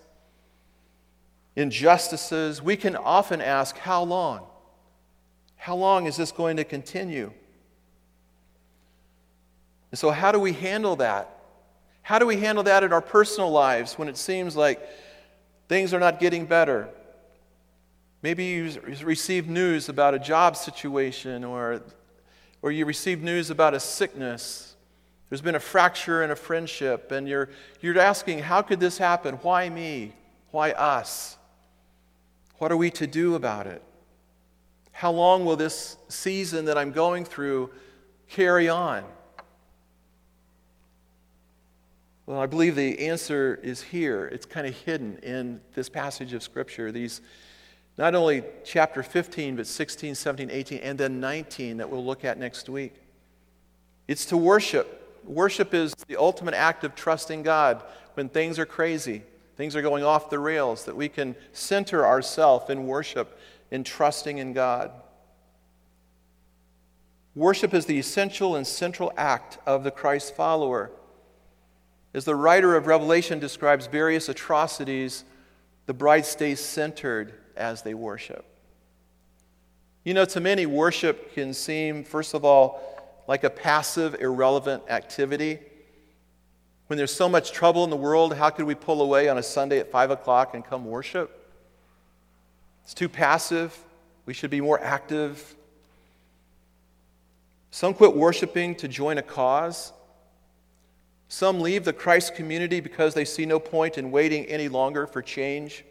injustices, 1.56 2.60
we 2.60 2.76
can 2.76 2.94
often 2.96 3.40
ask, 3.40 3.78
How 3.78 4.02
long? 4.02 4.44
How 5.56 5.74
long 5.74 6.04
is 6.04 6.18
this 6.18 6.32
going 6.32 6.58
to 6.58 6.64
continue? 6.64 7.32
And 9.90 9.98
so, 9.98 10.10
how 10.10 10.32
do 10.32 10.38
we 10.38 10.52
handle 10.52 10.96
that? 10.96 11.35
How 12.06 12.20
do 12.20 12.26
we 12.26 12.36
handle 12.36 12.62
that 12.62 12.84
in 12.84 12.92
our 12.92 13.00
personal 13.00 13.50
lives 13.50 13.94
when 13.98 14.06
it 14.06 14.16
seems 14.16 14.54
like 14.54 14.80
things 15.66 15.92
are 15.92 15.98
not 15.98 16.20
getting 16.20 16.46
better? 16.46 16.88
Maybe 18.22 18.44
you 18.44 18.80
receive 19.02 19.48
news 19.48 19.88
about 19.88 20.14
a 20.14 20.20
job 20.20 20.56
situation 20.56 21.42
or, 21.42 21.82
or 22.62 22.70
you 22.70 22.86
receive 22.86 23.24
news 23.24 23.50
about 23.50 23.74
a 23.74 23.80
sickness. 23.80 24.76
There's 25.28 25.40
been 25.40 25.56
a 25.56 25.60
fracture 25.60 26.22
in 26.22 26.30
a 26.30 26.36
friendship, 26.36 27.10
and 27.10 27.26
you're, 27.26 27.48
you're 27.80 27.98
asking, 27.98 28.38
How 28.38 28.62
could 28.62 28.78
this 28.78 28.98
happen? 28.98 29.34
Why 29.42 29.68
me? 29.68 30.12
Why 30.52 30.70
us? 30.70 31.36
What 32.58 32.70
are 32.70 32.76
we 32.76 32.92
to 32.92 33.08
do 33.08 33.34
about 33.34 33.66
it? 33.66 33.82
How 34.92 35.10
long 35.10 35.44
will 35.44 35.56
this 35.56 35.96
season 36.06 36.66
that 36.66 36.78
I'm 36.78 36.92
going 36.92 37.24
through 37.24 37.70
carry 38.28 38.68
on? 38.68 39.02
Well, 42.26 42.40
I 42.40 42.46
believe 42.46 42.74
the 42.74 43.06
answer 43.06 43.60
is 43.62 43.80
here. 43.80 44.26
It's 44.26 44.46
kind 44.46 44.66
of 44.66 44.76
hidden 44.76 45.18
in 45.18 45.60
this 45.74 45.88
passage 45.88 46.32
of 46.32 46.42
Scripture. 46.42 46.90
These, 46.90 47.20
not 47.96 48.16
only 48.16 48.42
chapter 48.64 49.04
15, 49.04 49.54
but 49.54 49.68
16, 49.68 50.16
17, 50.16 50.50
18, 50.50 50.78
and 50.80 50.98
then 50.98 51.20
19 51.20 51.76
that 51.76 51.88
we'll 51.88 52.04
look 52.04 52.24
at 52.24 52.36
next 52.36 52.68
week. 52.68 52.94
It's 54.08 54.26
to 54.26 54.36
worship. 54.36 55.20
Worship 55.24 55.72
is 55.72 55.94
the 56.08 56.16
ultimate 56.16 56.54
act 56.54 56.82
of 56.82 56.96
trusting 56.96 57.44
God 57.44 57.84
when 58.14 58.28
things 58.28 58.58
are 58.58 58.66
crazy, 58.66 59.22
things 59.56 59.76
are 59.76 59.82
going 59.82 60.02
off 60.02 60.28
the 60.28 60.40
rails, 60.40 60.84
that 60.86 60.96
we 60.96 61.08
can 61.08 61.36
center 61.52 62.04
ourselves 62.04 62.70
in 62.70 62.88
worship, 62.88 63.38
in 63.70 63.84
trusting 63.84 64.38
in 64.38 64.52
God. 64.52 64.90
Worship 67.36 67.72
is 67.72 67.86
the 67.86 68.00
essential 68.00 68.56
and 68.56 68.66
central 68.66 69.12
act 69.16 69.58
of 69.64 69.84
the 69.84 69.92
Christ 69.92 70.34
follower. 70.34 70.90
As 72.16 72.24
the 72.24 72.34
writer 72.34 72.74
of 72.74 72.86
Revelation 72.86 73.40
describes 73.40 73.88
various 73.88 74.30
atrocities, 74.30 75.22
the 75.84 75.92
bride 75.92 76.24
stays 76.24 76.60
centered 76.60 77.34
as 77.58 77.82
they 77.82 77.92
worship. 77.92 78.42
You 80.02 80.14
know, 80.14 80.24
to 80.24 80.40
many, 80.40 80.64
worship 80.64 81.34
can 81.34 81.52
seem, 81.52 82.04
first 82.04 82.32
of 82.32 82.42
all, 82.42 82.80
like 83.28 83.44
a 83.44 83.50
passive, 83.50 84.14
irrelevant 84.18 84.84
activity. 84.88 85.58
When 86.86 86.96
there's 86.96 87.12
so 87.12 87.28
much 87.28 87.52
trouble 87.52 87.84
in 87.84 87.90
the 87.90 87.96
world, 87.96 88.34
how 88.34 88.48
could 88.48 88.64
we 88.64 88.74
pull 88.74 89.02
away 89.02 89.28
on 89.28 89.36
a 89.36 89.42
Sunday 89.42 89.78
at 89.78 89.90
5 89.90 90.12
o'clock 90.12 90.54
and 90.54 90.64
come 90.64 90.86
worship? 90.86 91.52
It's 92.84 92.94
too 92.94 93.10
passive. 93.10 93.78
We 94.24 94.32
should 94.32 94.50
be 94.50 94.62
more 94.62 94.80
active. 94.80 95.54
Some 97.70 97.92
quit 97.92 98.16
worshiping 98.16 98.74
to 98.76 98.88
join 98.88 99.18
a 99.18 99.22
cause. 99.22 99.92
Some 101.28 101.60
leave 101.60 101.84
the 101.84 101.92
Christ 101.92 102.34
community 102.34 102.80
because 102.80 103.14
they 103.14 103.24
see 103.24 103.46
no 103.46 103.58
point 103.58 103.98
in 103.98 104.10
waiting 104.10 104.44
any 104.46 104.68
longer 104.68 105.06
for 105.06 105.22
change. 105.22 105.84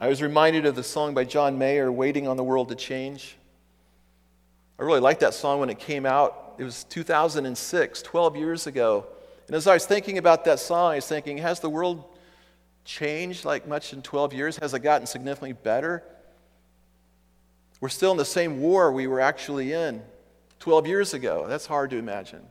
I 0.00 0.08
was 0.08 0.22
reminded 0.22 0.66
of 0.66 0.74
the 0.74 0.82
song 0.82 1.14
by 1.14 1.24
John 1.24 1.58
Mayer, 1.58 1.90
Waiting 1.90 2.28
on 2.28 2.36
the 2.36 2.44
World 2.44 2.68
to 2.68 2.74
Change. 2.74 3.36
I 4.78 4.82
really 4.82 5.00
liked 5.00 5.20
that 5.20 5.34
song 5.34 5.60
when 5.60 5.70
it 5.70 5.78
came 5.78 6.04
out. 6.04 6.54
It 6.58 6.64
was 6.64 6.84
2006, 6.84 8.02
12 8.02 8.36
years 8.36 8.66
ago. 8.66 9.06
And 9.46 9.56
as 9.56 9.66
I 9.66 9.74
was 9.74 9.86
thinking 9.86 10.18
about 10.18 10.44
that 10.46 10.58
song, 10.58 10.92
I 10.92 10.96
was 10.96 11.06
thinking, 11.06 11.38
has 11.38 11.60
the 11.60 11.70
world 11.70 12.04
changed 12.84 13.44
like 13.44 13.66
much 13.66 13.92
in 13.92 14.02
12 14.02 14.32
years? 14.32 14.56
Has 14.58 14.74
it 14.74 14.80
gotten 14.80 15.06
significantly 15.06 15.52
better? 15.52 16.02
We're 17.80 17.88
still 17.88 18.12
in 18.12 18.16
the 18.16 18.24
same 18.24 18.60
war 18.60 18.92
we 18.92 19.06
were 19.06 19.20
actually 19.20 19.72
in 19.72 20.02
12 20.60 20.86
years 20.86 21.14
ago. 21.14 21.46
That's 21.48 21.66
hard 21.66 21.90
to 21.90 21.96
imagine. 21.96 22.46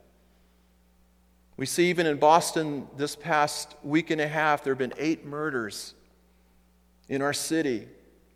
We 1.57 1.65
see 1.65 1.89
even 1.89 2.05
in 2.05 2.17
Boston 2.17 2.87
this 2.97 3.15
past 3.15 3.75
week 3.83 4.09
and 4.09 4.19
a 4.19 4.27
half, 4.27 4.63
there 4.63 4.73
have 4.73 4.77
been 4.77 4.93
eight 4.97 5.25
murders 5.25 5.93
in 7.07 7.21
our 7.21 7.33
city. 7.33 7.87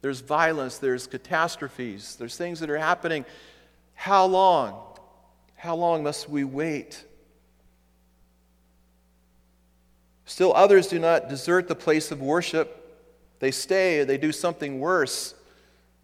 There's 0.01 0.21
violence, 0.21 0.77
there's 0.77 1.07
catastrophes, 1.07 2.15
there's 2.15 2.37
things 2.37 2.61
that 2.61 2.69
are 2.69 2.77
happening. 2.77 3.25
How 3.93 4.25
long? 4.25 4.81
How 5.55 5.75
long 5.75 6.03
must 6.03 6.29
we 6.29 6.45
wait? 6.45 7.03
Still, 10.23 10.53
others 10.55 10.87
do 10.87 10.99
not 10.99 11.27
desert 11.27 11.67
the 11.67 11.75
place 11.75 12.11
of 12.11 12.21
worship. 12.21 12.77
They 13.39 13.51
stay, 13.51 14.05
they 14.05 14.17
do 14.17 14.31
something 14.31 14.79
worse. 14.79 15.33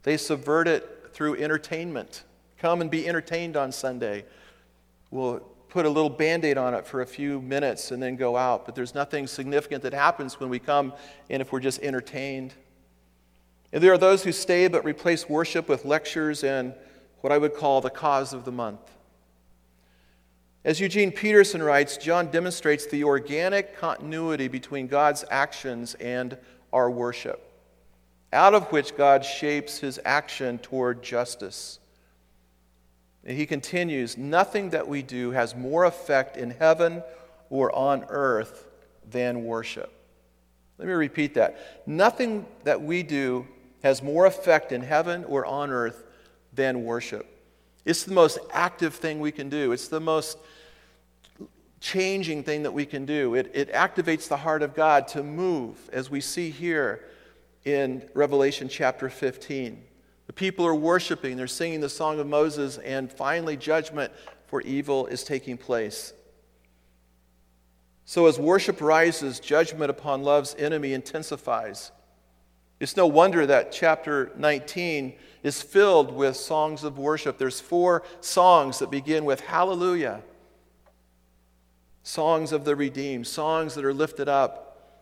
They 0.03 0.17
subvert 0.17 0.67
it 0.67 1.12
through 1.13 1.36
entertainment. 1.41 2.25
Come 2.59 2.81
and 2.81 2.89
be 2.89 3.07
entertained 3.07 3.57
on 3.57 3.71
Sunday. 3.71 4.25
We'll 5.12 5.39
put 5.69 5.85
a 5.85 5.89
little 5.89 6.09
band 6.09 6.45
aid 6.45 6.57
on 6.57 6.74
it 6.74 6.88
for 6.88 7.01
a 7.01 7.05
few 7.05 7.41
minutes 7.41 7.91
and 7.91 8.01
then 8.01 8.15
go 8.15 8.38
out. 8.38 8.65
But 8.65 8.75
there's 8.75 8.95
nothing 8.95 9.27
significant 9.27 9.83
that 9.83 9.93
happens 9.93 10.39
when 10.39 10.50
we 10.50 10.59
come 10.59 10.93
and 11.29 11.41
if 11.41 11.51
we're 11.51 11.59
just 11.59 11.81
entertained. 11.81 12.53
And 13.74 13.83
there 13.83 13.91
are 13.91 13.97
those 13.97 14.24
who 14.24 14.31
stay 14.31 14.69
but 14.69 14.85
replace 14.85 15.27
worship 15.27 15.67
with 15.67 15.83
lectures 15.83 16.43
and 16.43 16.74
what 17.21 17.33
I 17.33 17.38
would 17.38 17.55
call 17.55 17.81
the 17.81 17.89
cause 17.89 18.31
of 18.33 18.45
the 18.45 18.51
month. 18.51 18.79
As 20.63 20.79
Eugene 20.79 21.12
Peterson 21.12 21.62
writes, 21.62 21.97
John 21.97 22.31
demonstrates 22.31 22.88
the 22.88 23.03
organic 23.03 23.77
continuity 23.77 24.47
between 24.47 24.88
God's 24.88 25.25
actions 25.29 25.95
and 25.95 26.38
our 26.71 26.89
worship. 26.89 27.51
out 28.35 28.53
of 28.53 28.71
which 28.71 28.95
God 28.97 29.24
shapes 29.24 29.79
his 29.79 30.00
action 30.03 30.59
toward 30.59 31.01
justice. 31.01 31.79
And 33.25 33.38
he 33.38 33.46
continues 33.46 34.17
Nothing 34.17 34.70
that 34.70 34.88
we 34.88 35.01
do 35.01 35.32
has 35.32 35.55
more 35.55 35.86
effect 35.86 36.38
in 36.38 36.51
heaven 36.51 37.03
or 37.50 37.75
on 37.75 38.05
earth 38.10 38.67
than 39.10 39.46
worship. 39.46 39.91
Let 40.77 40.88
me 40.88 40.94
repeat 40.94 41.36
that. 41.36 41.88
Nothing 41.88 42.46
that 42.63 42.82
we 42.82 43.03
do 43.03 43.48
has 43.84 44.01
more 44.01 44.25
effect 44.25 44.72
in 44.72 44.82
heaven 44.82 45.24
or 45.25 45.46
on 45.46 45.70
earth 45.70 46.03
than 46.53 46.84
worship. 46.84 47.25
It's 47.86 48.03
the 48.03 48.13
most 48.13 48.39
active 48.51 48.96
thing 48.96 49.20
we 49.20 49.32
can 49.32 49.50
do, 49.50 49.72
it's 49.72 49.88
the 49.88 50.00
most 50.00 50.38
changing 51.79 52.44
thing 52.44 52.63
that 52.63 52.74
we 52.74 52.86
can 52.86 53.05
do. 53.05 53.36
It, 53.36 53.51
it 53.53 53.72
activates 53.72 54.27
the 54.27 54.38
heart 54.38 54.63
of 54.63 54.74
God 54.74 55.08
to 55.10 55.22
move, 55.22 55.77
as 55.94 56.10
we 56.10 56.20
see 56.20 56.50
here 56.50 57.05
in 57.63 58.03
Revelation 58.15 58.67
chapter 58.70 59.08
15. 59.08 59.84
People 60.36 60.65
are 60.68 60.75
worshiping, 60.75 61.38
they're 61.38 61.48
singing 61.48 61.80
the 61.80 61.89
song 61.89 62.20
of 62.20 62.27
Moses, 62.27 62.77
and 62.80 63.12
finally, 63.12 63.56
judgment 63.56 64.12
for 64.48 64.62
evil 64.62 65.08
is 65.08 65.24
taking 65.24 65.58
place. 65.58 66.13
So, 68.04 68.27
as 68.27 68.38
worship 68.38 68.82
rises, 68.82 69.39
judgment 69.39 69.89
upon 69.89 70.24
love's 70.24 70.54
enemy 70.60 70.94
intensifies. 70.94 71.92
It's 72.80 72.98
no 72.98 73.08
wonder 73.08 73.46
that 73.46 73.72
chapter 73.72 74.32
19 74.36 75.13
is 75.44 75.62
filled 75.62 76.13
with 76.13 76.36
songs 76.36 76.84
of 76.84 76.98
worship. 76.98 77.38
There's 77.38 77.62
four 77.62 78.04
songs 78.20 78.80
that 78.80 78.92
begin 78.92 79.25
with 79.25 79.39
hallelujah. 79.39 80.22
Songs 82.04 82.51
of 82.51 82.65
the 82.65 82.75
redeemed, 82.75 83.25
songs 83.25 83.74
that 83.75 83.86
are 83.86 83.94
lifted 83.94 84.27
up, 84.27 85.01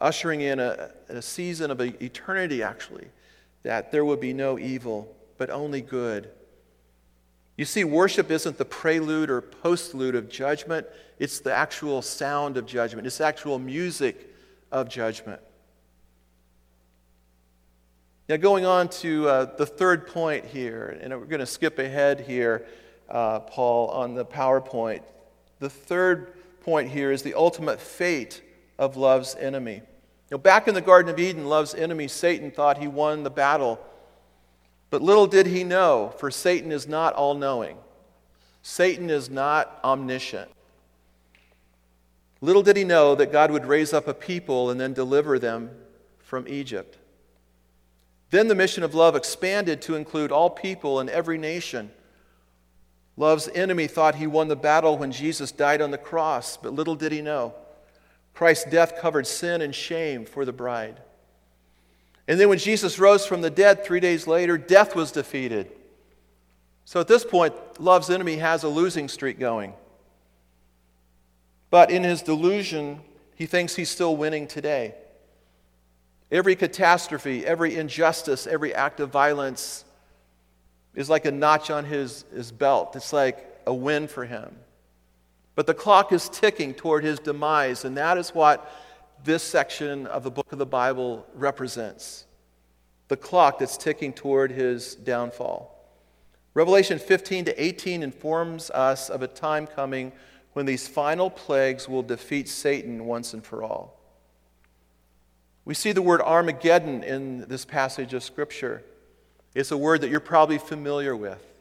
ushering 0.00 0.40
in 0.40 0.60
a, 0.60 0.90
a 1.08 1.20
season 1.20 1.70
of 1.70 1.80
eternity, 1.80 2.62
actually, 2.62 3.08
that 3.62 3.92
there 3.92 4.04
will 4.04 4.16
be 4.16 4.32
no 4.32 4.58
evil, 4.58 5.14
but 5.38 5.50
only 5.50 5.80
good. 5.80 6.30
You 7.56 7.64
see, 7.64 7.84
worship 7.84 8.30
isn't 8.30 8.58
the 8.58 8.64
prelude 8.64 9.30
or 9.30 9.42
postlude 9.42 10.16
of 10.16 10.28
judgment, 10.28 10.86
it's 11.18 11.40
the 11.40 11.52
actual 11.52 12.02
sound 12.02 12.56
of 12.56 12.66
judgment, 12.66 13.06
it's 13.06 13.20
actual 13.20 13.58
music 13.58 14.34
of 14.70 14.88
judgment. 14.88 15.40
Now, 18.28 18.36
going 18.36 18.64
on 18.64 18.88
to 18.88 19.28
uh, 19.28 19.44
the 19.56 19.66
third 19.66 20.06
point 20.06 20.46
here, 20.46 20.98
and 21.02 21.12
we're 21.12 21.26
going 21.26 21.40
to 21.40 21.46
skip 21.46 21.78
ahead 21.78 22.20
here, 22.20 22.66
uh, 23.10 23.40
Paul, 23.40 23.88
on 23.90 24.14
the 24.14 24.24
PowerPoint. 24.24 25.02
The 25.58 25.68
third 25.68 26.32
point 26.62 26.90
here 26.90 27.12
is 27.12 27.22
the 27.22 27.34
ultimate 27.34 27.80
fate 27.80 28.42
of 28.78 28.96
love's 28.96 29.34
enemy. 29.34 29.82
Now, 30.32 30.38
back 30.38 30.66
in 30.66 30.72
the 30.72 30.80
Garden 30.80 31.12
of 31.12 31.20
Eden, 31.20 31.44
love's 31.44 31.74
enemy, 31.74 32.08
Satan, 32.08 32.50
thought 32.50 32.78
he 32.78 32.88
won 32.88 33.22
the 33.22 33.28
battle. 33.28 33.78
But 34.88 35.02
little 35.02 35.26
did 35.26 35.46
he 35.46 35.62
know, 35.62 36.14
for 36.16 36.30
Satan 36.30 36.72
is 36.72 36.88
not 36.88 37.12
all 37.12 37.34
knowing, 37.34 37.76
Satan 38.62 39.10
is 39.10 39.28
not 39.28 39.78
omniscient. 39.84 40.50
Little 42.40 42.62
did 42.62 42.78
he 42.78 42.84
know 42.84 43.14
that 43.14 43.30
God 43.30 43.50
would 43.50 43.66
raise 43.66 43.92
up 43.92 44.08
a 44.08 44.14
people 44.14 44.70
and 44.70 44.80
then 44.80 44.94
deliver 44.94 45.38
them 45.38 45.70
from 46.18 46.48
Egypt. 46.48 46.96
Then 48.30 48.48
the 48.48 48.54
mission 48.54 48.82
of 48.82 48.94
love 48.94 49.14
expanded 49.14 49.82
to 49.82 49.96
include 49.96 50.32
all 50.32 50.48
people 50.48 50.98
in 51.00 51.10
every 51.10 51.36
nation. 51.36 51.90
Love's 53.18 53.50
enemy 53.54 53.86
thought 53.86 54.14
he 54.14 54.26
won 54.26 54.48
the 54.48 54.56
battle 54.56 54.96
when 54.96 55.12
Jesus 55.12 55.52
died 55.52 55.82
on 55.82 55.90
the 55.90 55.98
cross, 55.98 56.56
but 56.56 56.72
little 56.72 56.94
did 56.94 57.12
he 57.12 57.20
know. 57.20 57.54
Christ's 58.34 58.70
death 58.70 59.00
covered 59.00 59.26
sin 59.26 59.60
and 59.60 59.74
shame 59.74 60.24
for 60.24 60.44
the 60.44 60.52
bride. 60.52 61.00
And 62.28 62.38
then 62.38 62.48
when 62.48 62.58
Jesus 62.58 62.98
rose 62.98 63.26
from 63.26 63.40
the 63.40 63.50
dead 63.50 63.84
three 63.84 64.00
days 64.00 64.26
later, 64.26 64.56
death 64.56 64.94
was 64.94 65.12
defeated. 65.12 65.70
So 66.84 67.00
at 67.00 67.08
this 67.08 67.24
point, 67.24 67.54
love's 67.80 68.10
enemy 68.10 68.36
has 68.36 68.64
a 68.64 68.68
losing 68.68 69.08
streak 69.08 69.38
going. 69.38 69.74
But 71.70 71.90
in 71.90 72.04
his 72.04 72.22
delusion, 72.22 73.00
he 73.34 73.46
thinks 73.46 73.74
he's 73.74 73.90
still 73.90 74.16
winning 74.16 74.46
today. 74.46 74.94
Every 76.30 76.56
catastrophe, 76.56 77.44
every 77.46 77.76
injustice, 77.76 78.46
every 78.46 78.74
act 78.74 79.00
of 79.00 79.10
violence 79.10 79.84
is 80.94 81.10
like 81.10 81.24
a 81.24 81.30
notch 81.30 81.70
on 81.70 81.84
his, 81.84 82.24
his 82.34 82.52
belt. 82.52 82.94
It's 82.96 83.12
like 83.12 83.46
a 83.66 83.74
win 83.74 84.08
for 84.08 84.24
him. 84.24 84.54
But 85.54 85.66
the 85.66 85.74
clock 85.74 86.12
is 86.12 86.28
ticking 86.28 86.74
toward 86.74 87.04
his 87.04 87.18
demise, 87.18 87.84
and 87.84 87.96
that 87.96 88.16
is 88.16 88.30
what 88.30 88.70
this 89.24 89.42
section 89.42 90.06
of 90.06 90.24
the 90.24 90.30
book 90.30 90.52
of 90.52 90.58
the 90.58 90.66
Bible 90.66 91.26
represents 91.34 92.26
the 93.08 93.16
clock 93.18 93.58
that's 93.58 93.76
ticking 93.76 94.10
toward 94.10 94.50
his 94.50 94.94
downfall. 94.94 95.68
Revelation 96.54 96.98
15 96.98 97.44
to 97.44 97.62
18 97.62 98.02
informs 98.02 98.70
us 98.70 99.10
of 99.10 99.20
a 99.20 99.28
time 99.28 99.66
coming 99.66 100.12
when 100.54 100.64
these 100.64 100.88
final 100.88 101.28
plagues 101.28 101.86
will 101.86 102.02
defeat 102.02 102.48
Satan 102.48 103.04
once 103.04 103.34
and 103.34 103.44
for 103.44 103.62
all. 103.62 104.00
We 105.66 105.74
see 105.74 105.92
the 105.92 106.00
word 106.00 106.22
Armageddon 106.22 107.04
in 107.04 107.46
this 107.48 107.66
passage 107.66 108.14
of 108.14 108.24
Scripture. 108.24 108.82
It's 109.54 109.70
a 109.70 109.76
word 109.76 110.00
that 110.00 110.08
you're 110.08 110.20
probably 110.20 110.56
familiar 110.56 111.14
with. 111.14 111.51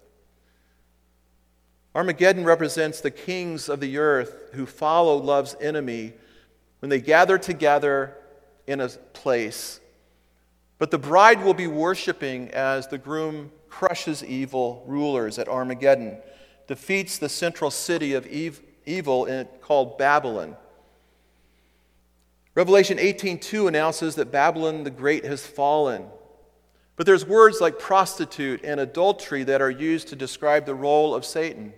Armageddon 1.93 2.45
represents 2.45 3.01
the 3.01 3.11
kings 3.11 3.67
of 3.67 3.79
the 3.79 3.97
earth 3.97 4.51
who 4.53 4.65
follow 4.65 5.17
love's 5.17 5.55
enemy 5.59 6.13
when 6.79 6.89
they 6.89 7.01
gather 7.01 7.37
together 7.37 8.15
in 8.65 8.79
a 8.79 8.87
place. 8.87 9.79
But 10.77 10.89
the 10.89 10.97
bride 10.97 11.43
will 11.43 11.53
be 11.53 11.67
worshiping 11.67 12.49
as 12.51 12.87
the 12.87 12.97
groom 12.97 13.51
crushes 13.69 14.23
evil 14.23 14.83
rulers 14.87 15.37
at 15.37 15.47
Armageddon, 15.47 16.17
defeats 16.67 17.17
the 17.17 17.29
central 17.29 17.69
city 17.69 18.13
of 18.13 18.25
evil 18.25 19.45
called 19.61 19.97
Babylon. 19.97 20.55
Revelation 22.55 22.97
18:2 22.97 23.67
announces 23.67 24.15
that 24.15 24.31
Babylon 24.31 24.83
the 24.83 24.89
Great 24.89 25.25
has 25.25 25.45
fallen. 25.45 26.09
But 26.95 27.05
there's 27.05 27.25
words 27.25 27.61
like 27.61 27.79
prostitute 27.79 28.63
and 28.63 28.79
adultery 28.79 29.43
that 29.43 29.61
are 29.61 29.71
used 29.71 30.07
to 30.09 30.15
describe 30.15 30.65
the 30.65 30.75
role 30.75 31.13
of 31.13 31.25
Satan. 31.25 31.73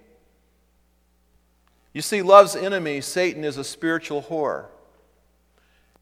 You 1.94 2.02
see, 2.02 2.24
love's 2.24 2.56
enemy, 2.56 3.02
Satan, 3.02 3.44
is 3.44 3.58
a 3.58 3.64
spiritual 3.64 4.24
whore. 4.24 4.66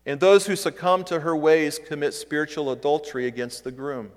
And 0.06 0.20
those 0.20 0.48
who 0.48 0.56
succumb 0.56 1.04
to 1.06 1.20
her 1.20 1.36
ways 1.36 1.80
commit 1.80 2.14
spiritual 2.14 2.72
adultery 2.72 3.28
against 3.28 3.64
the 3.64 3.72
groom. 3.72 4.12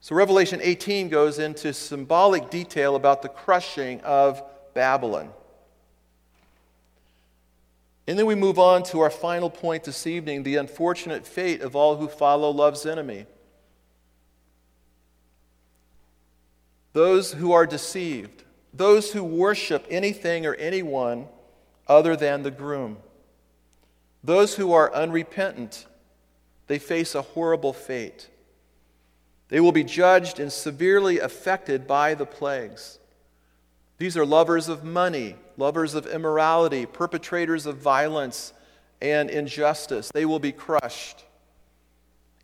So, 0.00 0.14
Revelation 0.14 0.60
18 0.62 1.08
goes 1.08 1.38
into 1.38 1.72
symbolic 1.72 2.50
detail 2.50 2.94
about 2.94 3.22
the 3.22 3.28
crushing 3.28 4.00
of 4.02 4.42
Babylon. 4.74 5.30
And 8.06 8.18
then 8.18 8.26
we 8.26 8.34
move 8.34 8.58
on 8.58 8.82
to 8.84 9.00
our 9.00 9.10
final 9.10 9.50
point 9.50 9.84
this 9.84 10.06
evening 10.06 10.42
the 10.42 10.56
unfortunate 10.56 11.26
fate 11.26 11.60
of 11.60 11.76
all 11.76 11.96
who 11.96 12.08
follow 12.08 12.50
love's 12.50 12.86
enemy. 12.86 13.26
Those 16.92 17.32
who 17.34 17.52
are 17.52 17.66
deceived, 17.66 18.42
those 18.72 19.12
who 19.12 19.24
worship 19.24 19.86
anything 19.90 20.46
or 20.46 20.54
anyone 20.54 21.26
other 21.88 22.16
than 22.16 22.42
the 22.42 22.50
groom, 22.50 22.98
those 24.22 24.56
who 24.56 24.72
are 24.72 24.94
unrepentant, 24.94 25.86
they 26.66 26.78
face 26.78 27.14
a 27.14 27.22
horrible 27.22 27.72
fate. 27.72 28.28
They 29.48 29.58
will 29.60 29.72
be 29.72 29.82
judged 29.82 30.38
and 30.38 30.52
severely 30.52 31.18
affected 31.18 31.86
by 31.86 32.14
the 32.14 32.26
plagues. 32.26 33.00
These 33.98 34.16
are 34.16 34.24
lovers 34.24 34.68
of 34.68 34.84
money, 34.84 35.36
lovers 35.56 35.94
of 35.94 36.06
immorality, 36.06 36.86
perpetrators 36.86 37.66
of 37.66 37.76
violence 37.78 38.52
and 39.02 39.28
injustice. 39.28 40.10
They 40.14 40.24
will 40.24 40.38
be 40.38 40.52
crushed. 40.52 41.24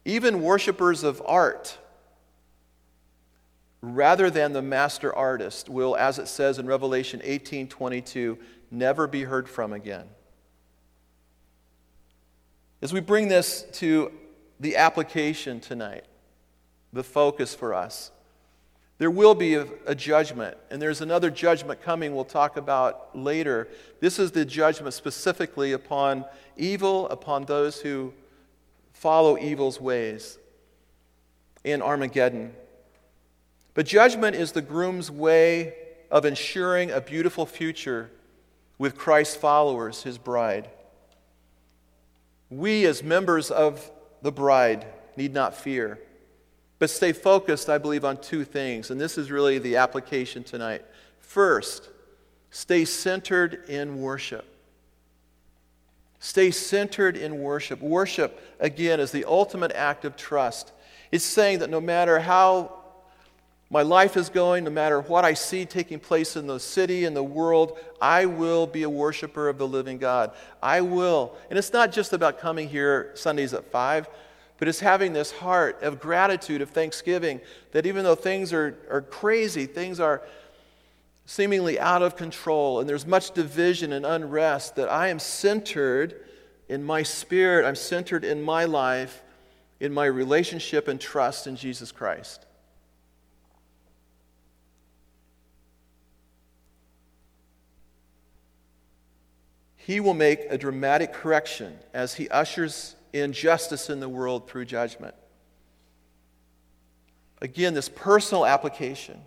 Even 0.04 0.42
worshippers 0.42 1.04
of 1.04 1.22
art, 1.24 1.78
rather 3.94 4.30
than 4.30 4.52
the 4.52 4.62
master 4.62 5.14
artist, 5.14 5.68
will, 5.68 5.96
as 5.96 6.18
it 6.18 6.28
says 6.28 6.58
in 6.58 6.66
Revelation 6.66 7.20
18 7.22 7.68
22, 7.68 8.38
never 8.70 9.06
be 9.06 9.24
heard 9.24 9.48
from 9.48 9.72
again. 9.72 10.06
As 12.82 12.92
we 12.92 13.00
bring 13.00 13.28
this 13.28 13.64
to 13.74 14.12
the 14.60 14.76
application 14.76 15.60
tonight, 15.60 16.04
the 16.92 17.04
focus 17.04 17.54
for 17.54 17.74
us, 17.74 18.10
there 18.98 19.10
will 19.10 19.34
be 19.34 19.54
a, 19.54 19.66
a, 19.86 19.94
judgment, 19.94 20.56
and 20.70 20.80
there's 20.80 21.02
another 21.02 21.30
judgment 21.30 21.82
coming 21.82 22.14
we'll 22.14 22.24
talk 22.24 22.56
about 22.56 23.16
later. 23.16 23.68
This 24.00 24.18
is 24.18 24.32
the 24.32 24.44
judgment 24.44 24.94
specifically 24.94 25.72
upon 25.72 26.24
evil, 26.56 27.06
upon 27.10 27.44
those 27.44 27.80
who 27.80 28.14
follow 28.94 29.36
evil's 29.36 29.80
ways 29.80 30.38
in 31.62 31.82
Armageddon. 31.82 32.54
But 33.76 33.84
judgment 33.84 34.34
is 34.34 34.52
the 34.52 34.62
groom's 34.62 35.10
way 35.10 35.74
of 36.10 36.24
ensuring 36.24 36.90
a 36.90 37.00
beautiful 37.00 37.44
future 37.44 38.10
with 38.78 38.96
Christ's 38.96 39.36
followers, 39.36 40.02
his 40.02 40.16
bride. 40.16 40.70
We, 42.48 42.86
as 42.86 43.02
members 43.02 43.50
of 43.50 43.90
the 44.22 44.32
bride, 44.32 44.86
need 45.14 45.34
not 45.34 45.54
fear, 45.54 45.98
but 46.78 46.88
stay 46.88 47.12
focused, 47.12 47.68
I 47.68 47.76
believe, 47.76 48.02
on 48.02 48.16
two 48.16 48.44
things. 48.44 48.90
And 48.90 48.98
this 48.98 49.18
is 49.18 49.30
really 49.30 49.58
the 49.58 49.76
application 49.76 50.42
tonight. 50.42 50.82
First, 51.18 51.90
stay 52.50 52.86
centered 52.86 53.68
in 53.68 54.00
worship. 54.00 54.46
Stay 56.18 56.50
centered 56.50 57.18
in 57.18 57.40
worship. 57.40 57.82
Worship, 57.82 58.40
again, 58.58 59.00
is 59.00 59.12
the 59.12 59.26
ultimate 59.26 59.72
act 59.72 60.06
of 60.06 60.16
trust. 60.16 60.72
It's 61.12 61.26
saying 61.26 61.58
that 61.58 61.68
no 61.68 61.80
matter 61.80 62.20
how 62.20 62.75
my 63.68 63.82
life 63.82 64.16
is 64.16 64.28
going, 64.28 64.64
no 64.64 64.70
matter 64.70 65.00
what 65.00 65.24
I 65.24 65.34
see 65.34 65.64
taking 65.64 65.98
place 65.98 66.36
in 66.36 66.46
the 66.46 66.60
city 66.60 67.04
and 67.04 67.16
the 67.16 67.22
world, 67.22 67.78
I 68.00 68.26
will 68.26 68.66
be 68.66 68.84
a 68.84 68.90
worshiper 68.90 69.48
of 69.48 69.58
the 69.58 69.66
living 69.66 69.98
God. 69.98 70.32
I 70.62 70.82
will. 70.82 71.36
And 71.50 71.58
it's 71.58 71.72
not 71.72 71.90
just 71.90 72.12
about 72.12 72.38
coming 72.38 72.68
here 72.68 73.10
Sundays 73.14 73.52
at 73.54 73.64
5, 73.72 74.08
but 74.58 74.68
it's 74.68 74.78
having 74.78 75.12
this 75.12 75.32
heart 75.32 75.82
of 75.82 76.00
gratitude, 76.00 76.62
of 76.62 76.70
thanksgiving, 76.70 77.40
that 77.72 77.86
even 77.86 78.04
though 78.04 78.14
things 78.14 78.52
are, 78.52 78.78
are 78.88 79.02
crazy, 79.02 79.66
things 79.66 79.98
are 79.98 80.22
seemingly 81.26 81.78
out 81.80 82.02
of 82.02 82.14
control, 82.14 82.78
and 82.78 82.88
there's 82.88 83.04
much 83.04 83.32
division 83.32 83.92
and 83.92 84.06
unrest, 84.06 84.76
that 84.76 84.88
I 84.88 85.08
am 85.08 85.18
centered 85.18 86.24
in 86.68 86.84
my 86.84 87.02
spirit, 87.02 87.66
I'm 87.66 87.74
centered 87.74 88.24
in 88.24 88.42
my 88.42 88.64
life, 88.64 89.24
in 89.80 89.92
my 89.92 90.06
relationship 90.06 90.86
and 90.86 91.00
trust 91.00 91.48
in 91.48 91.56
Jesus 91.56 91.90
Christ. 91.90 92.46
He 99.86 100.00
will 100.00 100.14
make 100.14 100.40
a 100.50 100.58
dramatic 100.58 101.12
correction 101.12 101.78
as 101.94 102.14
he 102.14 102.28
ushers 102.28 102.96
in 103.12 103.32
justice 103.32 103.88
in 103.88 104.00
the 104.00 104.08
world 104.08 104.50
through 104.50 104.64
judgment. 104.64 105.14
Again, 107.40 107.72
this 107.72 107.88
personal 107.88 108.44
application. 108.44 109.20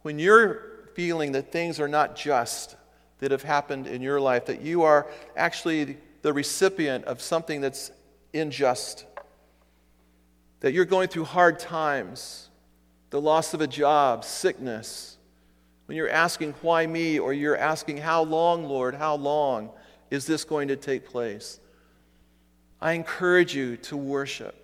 When 0.00 0.18
you're 0.18 0.62
feeling 0.94 1.32
that 1.32 1.52
things 1.52 1.80
are 1.80 1.86
not 1.86 2.16
just 2.16 2.76
that 3.18 3.30
have 3.30 3.42
happened 3.42 3.86
in 3.86 4.00
your 4.00 4.18
life, 4.22 4.46
that 4.46 4.62
you 4.62 4.84
are 4.84 5.06
actually 5.36 5.98
the 6.22 6.32
recipient 6.32 7.04
of 7.04 7.20
something 7.20 7.60
that's 7.60 7.90
unjust, 8.32 9.04
that 10.60 10.72
you're 10.72 10.86
going 10.86 11.08
through 11.08 11.24
hard 11.24 11.58
times, 11.58 12.48
the 13.10 13.20
loss 13.20 13.52
of 13.52 13.60
a 13.60 13.66
job, 13.66 14.24
sickness, 14.24 15.17
when 15.88 15.96
you're 15.96 16.10
asking, 16.10 16.54
why 16.60 16.86
me? 16.86 17.18
Or 17.18 17.32
you're 17.32 17.56
asking, 17.56 17.96
how 17.96 18.22
long, 18.22 18.64
Lord? 18.64 18.94
How 18.94 19.14
long 19.14 19.70
is 20.10 20.26
this 20.26 20.44
going 20.44 20.68
to 20.68 20.76
take 20.76 21.06
place? 21.08 21.60
I 22.78 22.92
encourage 22.92 23.54
you 23.54 23.78
to 23.78 23.96
worship, 23.96 24.54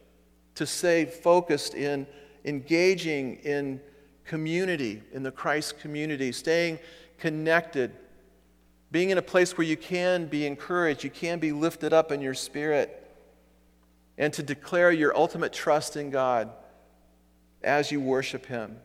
to 0.56 0.66
stay 0.66 1.06
focused 1.06 1.74
in 1.74 2.06
engaging 2.44 3.36
in 3.36 3.80
community, 4.26 5.02
in 5.14 5.22
the 5.22 5.30
Christ 5.30 5.80
community, 5.80 6.30
staying 6.30 6.78
connected, 7.16 7.92
being 8.90 9.08
in 9.08 9.16
a 9.16 9.22
place 9.22 9.56
where 9.56 9.66
you 9.66 9.78
can 9.78 10.26
be 10.26 10.46
encouraged, 10.46 11.04
you 11.04 11.10
can 11.10 11.38
be 11.38 11.52
lifted 11.52 11.94
up 11.94 12.12
in 12.12 12.20
your 12.20 12.34
spirit, 12.34 13.02
and 14.18 14.30
to 14.34 14.42
declare 14.42 14.92
your 14.92 15.16
ultimate 15.16 15.54
trust 15.54 15.96
in 15.96 16.10
God 16.10 16.50
as 17.62 17.90
you 17.90 17.98
worship 17.98 18.44
Him. 18.44 18.76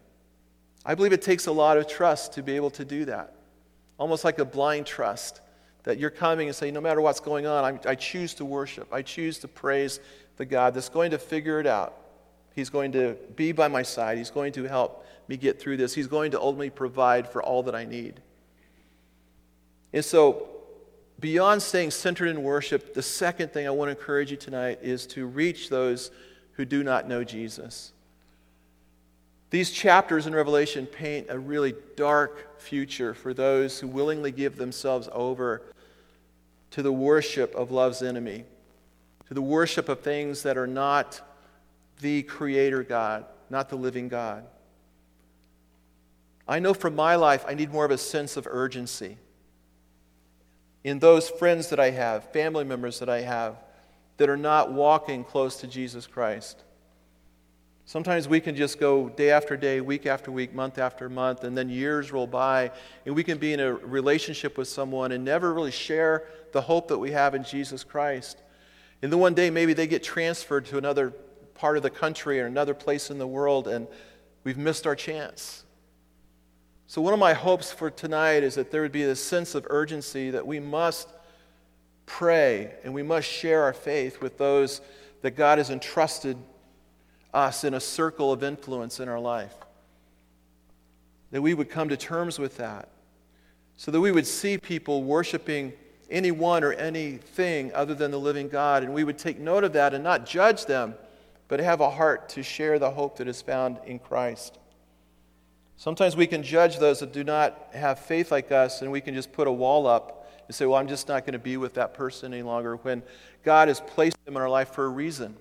I 0.90 0.96
believe 0.96 1.14
it 1.14 1.22
takes 1.22 1.46
a 1.46 1.52
lot 1.52 1.78
of 1.78 1.88
trust 1.88 2.34
to 2.34 2.42
be 2.42 2.56
able 2.56 2.72
to 2.72 2.84
do 2.84 3.06
that. 3.06 3.36
Almost 4.00 4.24
like 4.24 4.40
a 4.40 4.44
blind 4.44 4.88
trust 4.88 5.40
that 5.84 6.00
you're 6.00 6.10
coming 6.10 6.48
and 6.48 6.56
saying, 6.56 6.74
no 6.74 6.82
matter 6.82 7.00
what's 7.00 7.20
going 7.20 7.46
on, 7.46 7.64
I, 7.64 7.92
I 7.92 7.94
choose 7.94 8.34
to 8.36 8.46
worship. 8.46 8.92
I 8.92 9.04
choose 9.04 9.38
to 9.40 9.48
praise 9.48 10.00
the 10.38 10.46
God 10.46 10.74
that's 10.74 10.90
going 10.90 11.12
to 11.12 11.20
figure 11.20 11.60
it 11.60 11.68
out. 11.68 11.96
He's 12.56 12.72
going 12.72 12.92
to 12.94 13.16
be 13.36 13.52
by 13.52 13.68
my 13.68 13.84
side. 13.84 14.18
He's 14.18 14.32
going 14.32 14.52
to 14.54 14.64
help 14.64 15.06
me 15.28 15.38
get 15.38 15.62
through 15.62 15.78
this. 15.78 15.94
He's 15.94 16.08
going 16.08 16.32
to 16.32 16.42
ultimately 16.42 16.72
provide 16.72 17.30
for 17.30 17.44
all 17.44 17.62
that 17.64 17.76
I 17.76 17.86
need. 17.86 18.24
And 19.94 20.04
so, 20.04 20.50
beyond 21.20 21.62
staying 21.62 21.92
centered 21.92 22.30
in 22.30 22.42
worship, 22.42 22.96
the 22.96 23.04
second 23.04 23.54
thing 23.54 23.68
I 23.68 23.70
want 23.70 23.90
to 23.90 23.96
encourage 23.96 24.32
you 24.32 24.38
tonight 24.38 24.80
is 24.82 25.06
to 25.08 25.28
reach 25.28 25.70
those 25.70 26.10
who 26.54 26.66
do 26.66 26.84
not 26.84 27.08
know 27.08 27.24
Jesus. 27.24 27.94
These 29.50 29.72
chapters 29.72 30.28
in 30.28 30.36
Revelation 30.36 30.86
paint 30.86 31.28
a 31.30 31.40
really 31.40 31.74
dark 31.96 32.60
future 32.60 33.14
for 33.14 33.34
those 33.34 33.80
who 33.80 33.88
willingly 33.88 34.32
give 34.32 34.58
themselves 34.58 35.10
over 35.12 35.64
to 36.72 36.84
the 36.84 36.94
worship 36.94 37.56
of 37.56 37.72
love's 37.72 38.04
enemy, 38.04 38.46
to 39.28 39.34
the 39.34 39.42
worship 39.42 39.90
of 39.90 40.02
things 40.02 40.44
that 40.44 40.58
are 40.58 40.68
not 40.68 41.22
the 42.02 42.24
Creator 42.24 42.84
God, 42.84 43.26
not 43.50 43.70
the 43.70 43.76
living 43.76 44.08
God. 44.08 44.46
I 46.48 46.60
know 46.60 46.74
from 46.74 46.96
my 46.96 47.16
life 47.16 47.44
I 47.48 47.56
need 47.56 47.72
more 47.72 47.86
of 47.86 47.92
a 47.92 47.98
sense 47.98 48.38
of 48.38 48.48
urgency 48.50 49.18
in 50.84 51.00
those 51.00 51.30
friends 51.30 51.70
that 51.70 51.80
I 51.80 51.92
have, 51.92 52.32
family 52.32 52.64
members 52.64 53.00
that 53.00 53.10
I 53.10 53.22
have, 53.22 53.56
that 54.18 54.30
are 54.30 54.38
not 54.38 54.72
walking 54.72 55.24
close 55.24 55.58
to 55.58 55.68
Jesus 55.68 56.08
Christ. 56.08 56.64
Sometimes 57.90 58.28
we 58.28 58.40
can 58.40 58.56
just 58.56 58.80
go 58.80 59.10
day 59.10 59.32
after 59.32 59.58
day, 59.58 59.82
week 59.82 60.06
after 60.06 60.32
week, 60.32 60.54
month 60.54 60.78
after 60.78 61.10
month, 61.10 61.44
and 61.44 61.58
then 61.58 61.70
years 61.70 62.12
roll 62.12 62.28
by, 62.28 62.70
and 63.08 63.16
we 63.16 63.24
can 63.24 63.40
be 63.40 63.52
in 63.52 63.60
a 63.60 63.74
relationship 63.74 64.60
with 64.60 64.68
someone 64.68 65.12
and 65.12 65.26
never 65.26 65.52
really 65.56 65.72
share 65.72 66.28
the 66.52 66.62
hope 66.62 66.88
that 66.90 67.00
we 67.00 67.10
have 67.10 67.34
in 67.34 67.44
Jesus 67.44 67.84
Christ. 67.84 68.44
And 69.02 69.12
then 69.12 69.20
one 69.20 69.34
day, 69.34 69.50
maybe 69.50 69.74
they 69.74 69.88
get 69.88 70.04
transferred 70.04 70.68
to 70.68 70.78
another 70.78 71.10
part 71.56 71.78
of 71.78 71.82
the 71.82 71.90
country 71.90 72.40
or 72.40 72.46
another 72.46 72.76
place 72.76 73.10
in 73.10 73.18
the 73.18 73.26
world, 73.26 73.68
and 73.68 73.88
we've 74.44 74.56
missed 74.56 74.86
our 74.86 74.96
chance. 74.96 75.64
So, 76.86 77.02
one 77.02 77.14
of 77.16 77.20
my 77.20 77.34
hopes 77.34 77.72
for 77.72 77.90
tonight 77.90 78.44
is 78.44 78.54
that 78.54 78.70
there 78.70 78.84
would 78.84 78.92
be 78.92 79.02
a 79.02 79.16
sense 79.16 79.56
of 79.56 79.66
urgency 79.68 80.30
that 80.30 80.46
we 80.46 80.60
must 80.60 81.10
pray 82.06 82.72
and 82.84 82.94
we 82.94 83.02
must 83.02 83.28
share 83.28 83.64
our 83.64 83.74
faith 83.74 84.22
with 84.22 84.38
those 84.38 84.82
that 85.24 85.32
God 85.32 85.58
has 85.58 85.72
entrusted 85.72 86.38
us 87.34 87.64
in 87.64 87.74
a 87.74 87.80
circle 87.80 88.32
of 88.32 88.44
influence 88.44 89.00
in 89.00 89.08
our 89.10 89.20
life. 89.20 89.54
That 91.32 91.42
we 91.42 91.54
would 91.54 91.70
come 91.70 91.90
to 91.90 91.98
terms 91.98 92.40
with 92.40 92.58
that. 92.58 92.90
So 93.78 93.92
that 93.92 94.02
we 94.02 94.12
would 94.12 94.28
see 94.28 94.58
people 94.58 95.04
worshiping 95.04 95.74
anyone 96.10 96.64
or 96.64 96.74
anything 96.74 97.72
other 97.74 97.94
than 97.94 98.12
the 98.12 98.20
living 98.20 98.50
God. 98.50 98.84
And 98.84 98.94
we 98.94 99.04
would 99.04 99.18
take 99.18 99.40
note 99.40 99.64
of 99.64 99.74
that 99.74 99.94
and 99.94 100.04
not 100.04 100.26
judge 100.26 100.66
them, 100.66 100.96
but 101.48 101.60
have 101.60 101.82
a 101.82 101.90
heart 101.90 102.30
to 102.30 102.44
share 102.44 102.80
the 102.80 102.92
hope 102.92 103.18
that 103.18 103.28
is 103.28 103.42
found 103.42 103.80
in 103.86 104.00
Christ. 104.00 104.58
Sometimes 105.78 106.18
we 106.18 106.28
can 106.28 106.44
judge 106.44 106.78
those 106.78 107.00
that 107.00 107.14
do 107.14 107.24
not 107.24 107.70
have 107.74 108.00
faith 108.00 108.32
like 108.32 108.52
us, 108.52 108.82
and 108.82 108.92
we 108.92 109.00
can 109.00 109.14
just 109.14 109.32
put 109.32 109.48
a 109.48 109.52
wall 109.52 109.88
up 109.88 110.30
and 110.48 110.54
say, 110.54 110.66
Well, 110.66 110.78
I'm 110.78 110.90
just 110.90 111.08
not 111.08 111.26
going 111.26 111.34
to 111.34 111.40
be 111.40 111.56
with 111.56 111.76
that 111.76 111.94
person 111.94 112.34
any 112.34 112.44
longer, 112.44 112.76
when 112.76 113.02
God 113.46 113.70
has 113.70 113.80
placed 113.80 114.18
them 114.26 114.36
in 114.36 114.42
our 114.42 114.50
life 114.50 114.74
for 114.74 114.84
a 114.84 114.90
reason 114.90 115.38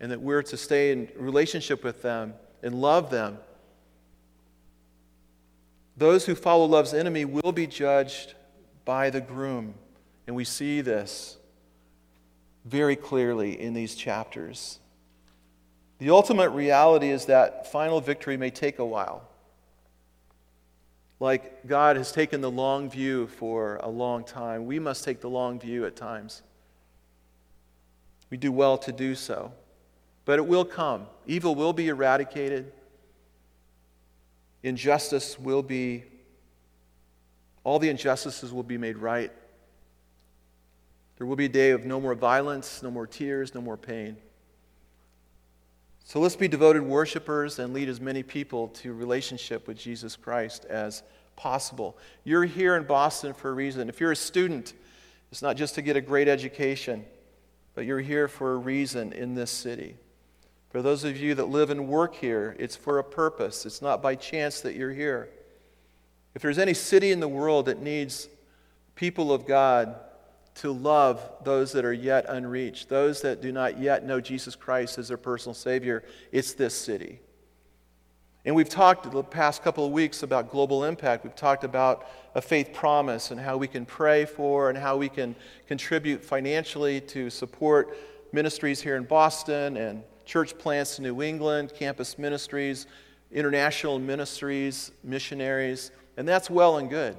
and 0.00 0.10
that 0.12 0.20
we're 0.20 0.42
to 0.42 0.56
stay 0.56 0.92
in 0.92 1.08
relationship 1.16 1.82
with 1.82 2.02
them 2.02 2.34
and 2.62 2.74
love 2.74 3.10
them. 3.10 3.38
Those 5.96 6.26
who 6.26 6.34
follow 6.34 6.64
love's 6.64 6.94
enemy 6.94 7.24
will 7.24 7.52
be 7.52 7.66
judged 7.66 8.34
by 8.84 9.10
the 9.10 9.20
groom. 9.20 9.74
And 10.26 10.36
we 10.36 10.44
see 10.44 10.80
this 10.80 11.36
very 12.64 12.96
clearly 12.96 13.60
in 13.60 13.74
these 13.74 13.94
chapters. 13.94 14.78
The 15.98 16.10
ultimate 16.10 16.50
reality 16.50 17.08
is 17.08 17.26
that 17.26 17.72
final 17.72 18.00
victory 18.00 18.36
may 18.36 18.50
take 18.50 18.78
a 18.78 18.84
while. 18.84 19.28
Like 21.18 21.66
God 21.66 21.96
has 21.96 22.12
taken 22.12 22.40
the 22.40 22.50
long 22.50 22.88
view 22.88 23.26
for 23.26 23.76
a 23.82 23.88
long 23.88 24.22
time, 24.22 24.66
we 24.66 24.78
must 24.78 25.02
take 25.02 25.20
the 25.20 25.30
long 25.30 25.58
view 25.58 25.84
at 25.84 25.96
times. 25.96 26.42
We 28.30 28.36
do 28.36 28.52
well 28.52 28.78
to 28.78 28.92
do 28.92 29.16
so. 29.16 29.52
But 30.28 30.38
it 30.38 30.46
will 30.46 30.66
come. 30.66 31.06
Evil 31.26 31.54
will 31.54 31.72
be 31.72 31.88
eradicated. 31.88 32.70
Injustice 34.62 35.38
will 35.38 35.62
be, 35.62 36.04
all 37.64 37.78
the 37.78 37.88
injustices 37.88 38.52
will 38.52 38.62
be 38.62 38.76
made 38.76 38.98
right. 38.98 39.32
There 41.16 41.26
will 41.26 41.34
be 41.34 41.46
a 41.46 41.48
day 41.48 41.70
of 41.70 41.86
no 41.86 41.98
more 41.98 42.14
violence, 42.14 42.82
no 42.82 42.90
more 42.90 43.06
tears, 43.06 43.54
no 43.54 43.62
more 43.62 43.78
pain. 43.78 44.18
So 46.04 46.20
let's 46.20 46.36
be 46.36 46.46
devoted 46.46 46.82
worshipers 46.82 47.58
and 47.58 47.72
lead 47.72 47.88
as 47.88 47.98
many 47.98 48.22
people 48.22 48.68
to 48.68 48.92
relationship 48.92 49.66
with 49.66 49.78
Jesus 49.78 50.14
Christ 50.14 50.66
as 50.66 51.04
possible. 51.36 51.96
You're 52.24 52.44
here 52.44 52.76
in 52.76 52.84
Boston 52.84 53.32
for 53.32 53.48
a 53.48 53.54
reason. 53.54 53.88
If 53.88 53.98
you're 53.98 54.12
a 54.12 54.16
student, 54.16 54.74
it's 55.32 55.40
not 55.40 55.56
just 55.56 55.74
to 55.76 55.80
get 55.80 55.96
a 55.96 56.02
great 56.02 56.28
education, 56.28 57.06
but 57.74 57.86
you're 57.86 58.00
here 58.00 58.28
for 58.28 58.52
a 58.52 58.56
reason 58.58 59.14
in 59.14 59.34
this 59.34 59.50
city. 59.50 59.96
For 60.70 60.82
those 60.82 61.04
of 61.04 61.16
you 61.16 61.34
that 61.34 61.48
live 61.48 61.70
and 61.70 61.88
work 61.88 62.14
here, 62.14 62.54
it's 62.58 62.76
for 62.76 62.98
a 62.98 63.04
purpose. 63.04 63.64
It's 63.64 63.80
not 63.80 64.02
by 64.02 64.14
chance 64.14 64.60
that 64.60 64.74
you're 64.74 64.92
here. 64.92 65.30
If 66.34 66.42
there's 66.42 66.58
any 66.58 66.74
city 66.74 67.10
in 67.10 67.20
the 67.20 67.28
world 67.28 67.66
that 67.66 67.80
needs 67.80 68.28
people 68.94 69.32
of 69.32 69.46
God 69.46 69.96
to 70.56 70.72
love 70.72 71.22
those 71.44 71.72
that 71.72 71.84
are 71.84 71.92
yet 71.92 72.26
unreached, 72.28 72.88
those 72.88 73.22
that 73.22 73.40
do 73.40 73.50
not 73.50 73.78
yet 73.78 74.04
know 74.04 74.20
Jesus 74.20 74.54
Christ 74.54 74.98
as 74.98 75.08
their 75.08 75.16
personal 75.16 75.54
Savior. 75.54 76.04
It's 76.32 76.52
this 76.52 76.74
city. 76.74 77.20
And 78.44 78.54
we've 78.54 78.68
talked 78.68 79.10
the 79.10 79.22
past 79.22 79.62
couple 79.62 79.86
of 79.86 79.92
weeks 79.92 80.22
about 80.22 80.50
global 80.50 80.84
impact. 80.84 81.24
We've 81.24 81.34
talked 81.34 81.64
about 81.64 82.06
a 82.34 82.42
faith 82.42 82.72
promise 82.72 83.30
and 83.30 83.40
how 83.40 83.56
we 83.56 83.68
can 83.68 83.84
pray 83.84 84.24
for 84.24 84.68
and 84.68 84.78
how 84.78 84.96
we 84.96 85.08
can 85.08 85.34
contribute 85.66 86.24
financially 86.24 87.00
to 87.02 87.30
support 87.30 87.96
ministries 88.32 88.80
here 88.80 88.96
in 88.96 89.04
Boston 89.04 89.76
and 89.76 90.02
church 90.28 90.58
plants 90.58 90.98
in 90.98 91.04
New 91.04 91.22
England, 91.22 91.72
campus 91.74 92.18
ministries, 92.18 92.86
international 93.32 93.98
ministries, 93.98 94.92
missionaries, 95.02 95.90
and 96.18 96.28
that's 96.28 96.50
well 96.50 96.76
and 96.76 96.90
good. 96.90 97.16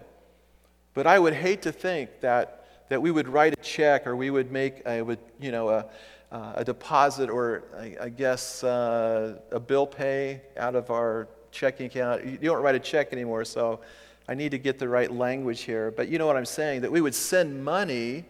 But 0.94 1.08
I 1.08 1.18
would 1.18 1.34
hate 1.34 1.64
to 1.64 1.72
think 1.72 2.22
that, 2.22 2.68
that 2.90 3.02
we 3.02 3.10
would 3.10 3.28
write 3.28 3.54
a 3.54 3.62
check 3.64 4.06
or 4.06 4.16
we 4.16 4.30
would 4.30 4.52
make 4.52 4.84
a, 4.86 5.02
would, 5.02 5.18
you 5.40 5.52
know, 5.52 5.70
a, 5.70 5.86
a 6.32 6.64
deposit 6.64 7.32
or, 7.32 7.64
I, 7.76 7.96
I 8.00 8.10
guess, 8.10 8.64
uh, 8.64 9.40
a 9.52 9.60
bill 9.60 9.88
pay 9.88 10.44
out 10.56 10.76
of 10.76 10.92
our 10.92 11.28
checking 11.50 11.88
account. 11.88 12.24
You 12.24 12.38
don't 12.38 12.62
write 12.62 12.76
a 12.76 12.80
check 12.80 13.12
anymore, 13.12 13.44
so 13.44 13.80
I 14.28 14.36
need 14.36 14.52
to 14.52 14.60
get 14.60 14.78
the 14.78 14.88
right 14.88 15.12
language 15.12 15.62
here. 15.62 15.90
But 15.90 16.10
you 16.10 16.20
know 16.20 16.28
what 16.28 16.38
I'm 16.38 16.46
saying? 16.46 16.82
That 16.82 16.92
we 16.92 17.02
would 17.02 17.16
send 17.16 17.66
money 17.66 18.26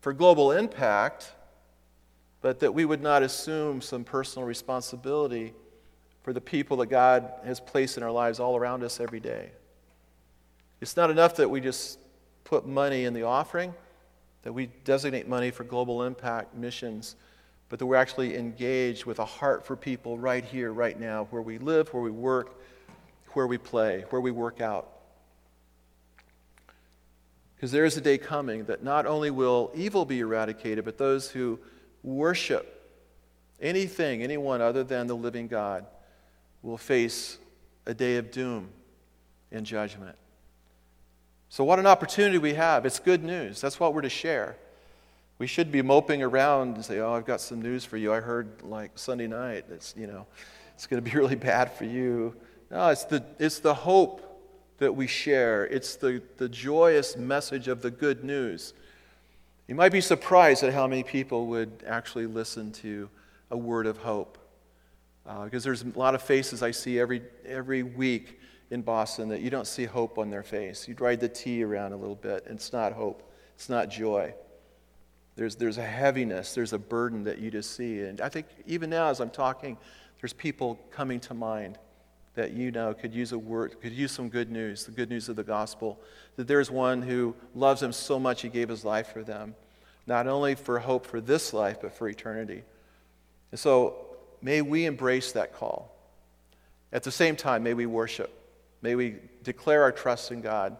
for 0.00 0.12
global 0.12 0.52
impact, 0.52 1.32
but 2.48 2.60
that 2.60 2.72
we 2.72 2.86
would 2.86 3.02
not 3.02 3.22
assume 3.22 3.82
some 3.82 4.04
personal 4.04 4.48
responsibility 4.48 5.52
for 6.22 6.32
the 6.32 6.40
people 6.40 6.78
that 6.78 6.86
God 6.86 7.30
has 7.44 7.60
placed 7.60 7.98
in 7.98 8.02
our 8.02 8.10
lives 8.10 8.40
all 8.40 8.56
around 8.56 8.82
us 8.82 9.00
every 9.00 9.20
day. 9.20 9.50
It's 10.80 10.96
not 10.96 11.10
enough 11.10 11.36
that 11.36 11.50
we 11.50 11.60
just 11.60 11.98
put 12.44 12.66
money 12.66 13.04
in 13.04 13.12
the 13.12 13.24
offering, 13.24 13.74
that 14.44 14.54
we 14.54 14.70
designate 14.84 15.28
money 15.28 15.50
for 15.50 15.62
global 15.62 16.04
impact 16.04 16.54
missions, 16.54 17.16
but 17.68 17.78
that 17.80 17.84
we're 17.84 17.96
actually 17.96 18.34
engaged 18.34 19.04
with 19.04 19.18
a 19.18 19.26
heart 19.26 19.66
for 19.66 19.76
people 19.76 20.18
right 20.18 20.42
here, 20.42 20.72
right 20.72 20.98
now, 20.98 21.26
where 21.28 21.42
we 21.42 21.58
live, 21.58 21.92
where 21.92 22.02
we 22.02 22.10
work, 22.10 22.62
where 23.34 23.46
we 23.46 23.58
play, 23.58 24.06
where 24.08 24.22
we 24.22 24.30
work 24.30 24.62
out. 24.62 24.88
Because 27.56 27.72
there 27.72 27.84
is 27.84 27.98
a 27.98 28.00
day 28.00 28.16
coming 28.16 28.64
that 28.64 28.82
not 28.82 29.04
only 29.04 29.30
will 29.30 29.70
evil 29.74 30.06
be 30.06 30.20
eradicated, 30.20 30.86
but 30.86 30.96
those 30.96 31.28
who 31.28 31.60
worship 32.16 32.74
anything, 33.60 34.22
anyone 34.22 34.60
other 34.60 34.84
than 34.84 35.06
the 35.06 35.16
living 35.16 35.48
God, 35.48 35.86
will 36.62 36.78
face 36.78 37.38
a 37.86 37.94
day 37.94 38.16
of 38.16 38.30
doom 38.30 38.68
and 39.50 39.64
judgment. 39.64 40.16
So, 41.48 41.64
what 41.64 41.78
an 41.78 41.86
opportunity 41.86 42.38
we 42.38 42.54
have. 42.54 42.84
It's 42.84 42.98
good 42.98 43.24
news. 43.24 43.60
That's 43.60 43.80
what 43.80 43.94
we're 43.94 44.02
to 44.02 44.10
share. 44.10 44.56
We 45.38 45.46
should 45.46 45.72
be 45.72 45.82
moping 45.82 46.22
around 46.22 46.74
and 46.74 46.84
say, 46.84 46.98
Oh, 46.98 47.14
I've 47.14 47.24
got 47.24 47.40
some 47.40 47.62
news 47.62 47.84
for 47.84 47.96
you. 47.96 48.12
I 48.12 48.20
heard 48.20 48.62
like 48.62 48.98
Sunday 48.98 49.26
night. 49.26 49.64
It's, 49.70 49.94
you 49.96 50.06
know, 50.06 50.26
it's 50.74 50.86
going 50.86 51.02
to 51.02 51.10
be 51.10 51.16
really 51.18 51.36
bad 51.36 51.72
for 51.72 51.84
you. 51.84 52.34
No, 52.70 52.88
it's 52.88 53.04
the, 53.04 53.24
it's 53.38 53.60
the 53.60 53.74
hope 53.74 54.24
that 54.78 54.94
we 54.94 55.06
share, 55.06 55.66
it's 55.66 55.96
the, 55.96 56.22
the 56.36 56.48
joyous 56.48 57.16
message 57.16 57.66
of 57.66 57.82
the 57.82 57.90
good 57.90 58.24
news. 58.24 58.74
You 59.68 59.74
might 59.74 59.92
be 59.92 60.00
surprised 60.00 60.64
at 60.64 60.72
how 60.72 60.86
many 60.86 61.02
people 61.02 61.46
would 61.48 61.84
actually 61.86 62.24
listen 62.24 62.72
to 62.72 63.10
a 63.50 63.56
word 63.56 63.86
of 63.86 63.98
hope. 63.98 64.38
Uh, 65.26 65.44
because 65.44 65.62
there's 65.62 65.82
a 65.82 65.88
lot 65.94 66.14
of 66.14 66.22
faces 66.22 66.62
I 66.62 66.70
see 66.70 66.98
every, 66.98 67.20
every 67.44 67.82
week 67.82 68.40
in 68.70 68.80
Boston 68.80 69.28
that 69.28 69.42
you 69.42 69.50
don't 69.50 69.66
see 69.66 69.84
hope 69.84 70.16
on 70.16 70.30
their 70.30 70.42
face. 70.42 70.88
You'd 70.88 71.02
ride 71.02 71.20
the 71.20 71.28
T 71.28 71.62
around 71.62 71.92
a 71.92 71.98
little 71.98 72.16
bit, 72.16 72.46
and 72.46 72.56
it's 72.56 72.72
not 72.72 72.94
hope, 72.94 73.30
it's 73.54 73.68
not 73.68 73.90
joy. 73.90 74.34
There's, 75.36 75.54
there's 75.56 75.76
a 75.76 75.84
heaviness, 75.84 76.54
there's 76.54 76.72
a 76.72 76.78
burden 76.78 77.24
that 77.24 77.38
you 77.38 77.50
just 77.50 77.76
see. 77.76 78.00
And 78.00 78.22
I 78.22 78.30
think 78.30 78.46
even 78.66 78.88
now, 78.88 79.08
as 79.08 79.20
I'm 79.20 79.28
talking, 79.28 79.76
there's 80.22 80.32
people 80.32 80.80
coming 80.90 81.20
to 81.20 81.34
mind 81.34 81.78
that 82.38 82.52
you 82.52 82.70
know 82.70 82.94
could 82.94 83.12
use 83.12 83.32
a 83.32 83.38
word, 83.38 83.80
could 83.80 83.92
use 83.92 84.12
some 84.12 84.28
good 84.28 84.48
news, 84.48 84.84
the 84.84 84.92
good 84.92 85.10
news 85.10 85.28
of 85.28 85.34
the 85.34 85.42
gospel. 85.42 85.98
That 86.36 86.46
there's 86.46 86.70
one 86.70 87.02
who 87.02 87.34
loves 87.52 87.80
them 87.80 87.92
so 87.92 88.20
much 88.20 88.42
he 88.42 88.48
gave 88.48 88.68
his 88.68 88.84
life 88.84 89.08
for 89.12 89.24
them, 89.24 89.56
not 90.06 90.28
only 90.28 90.54
for 90.54 90.78
hope 90.78 91.04
for 91.04 91.20
this 91.20 91.52
life, 91.52 91.78
but 91.82 91.92
for 91.92 92.08
eternity. 92.08 92.62
And 93.50 93.58
so 93.58 93.96
may 94.40 94.62
we 94.62 94.86
embrace 94.86 95.32
that 95.32 95.52
call. 95.52 95.92
At 96.92 97.02
the 97.02 97.10
same 97.10 97.34
time, 97.34 97.64
may 97.64 97.74
we 97.74 97.86
worship. 97.86 98.32
May 98.82 98.94
we 98.94 99.16
declare 99.42 99.82
our 99.82 99.90
trust 99.90 100.30
in 100.30 100.40
God 100.40 100.76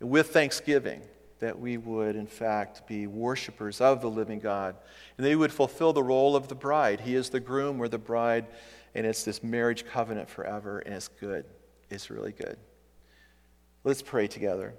with 0.00 0.30
thanksgiving 0.30 1.00
that 1.38 1.60
we 1.60 1.76
would, 1.76 2.16
in 2.16 2.26
fact, 2.26 2.88
be 2.88 3.06
worshipers 3.06 3.80
of 3.80 4.00
the 4.00 4.10
living 4.10 4.40
God. 4.40 4.74
And 5.16 5.24
they 5.24 5.36
would 5.36 5.52
fulfill 5.52 5.92
the 5.92 6.02
role 6.02 6.34
of 6.34 6.48
the 6.48 6.56
bride. 6.56 7.02
He 7.02 7.14
is 7.14 7.30
the 7.30 7.38
groom, 7.38 7.78
we're 7.78 7.86
the 7.86 7.98
bride, 7.98 8.46
and 8.94 9.06
it's 9.06 9.24
this 9.24 9.42
marriage 9.42 9.86
covenant 9.86 10.28
forever, 10.28 10.80
and 10.80 10.94
it's 10.94 11.08
good. 11.08 11.44
It's 11.90 12.10
really 12.10 12.32
good. 12.32 12.56
Let's 13.84 14.02
pray 14.02 14.26
together. 14.28 14.74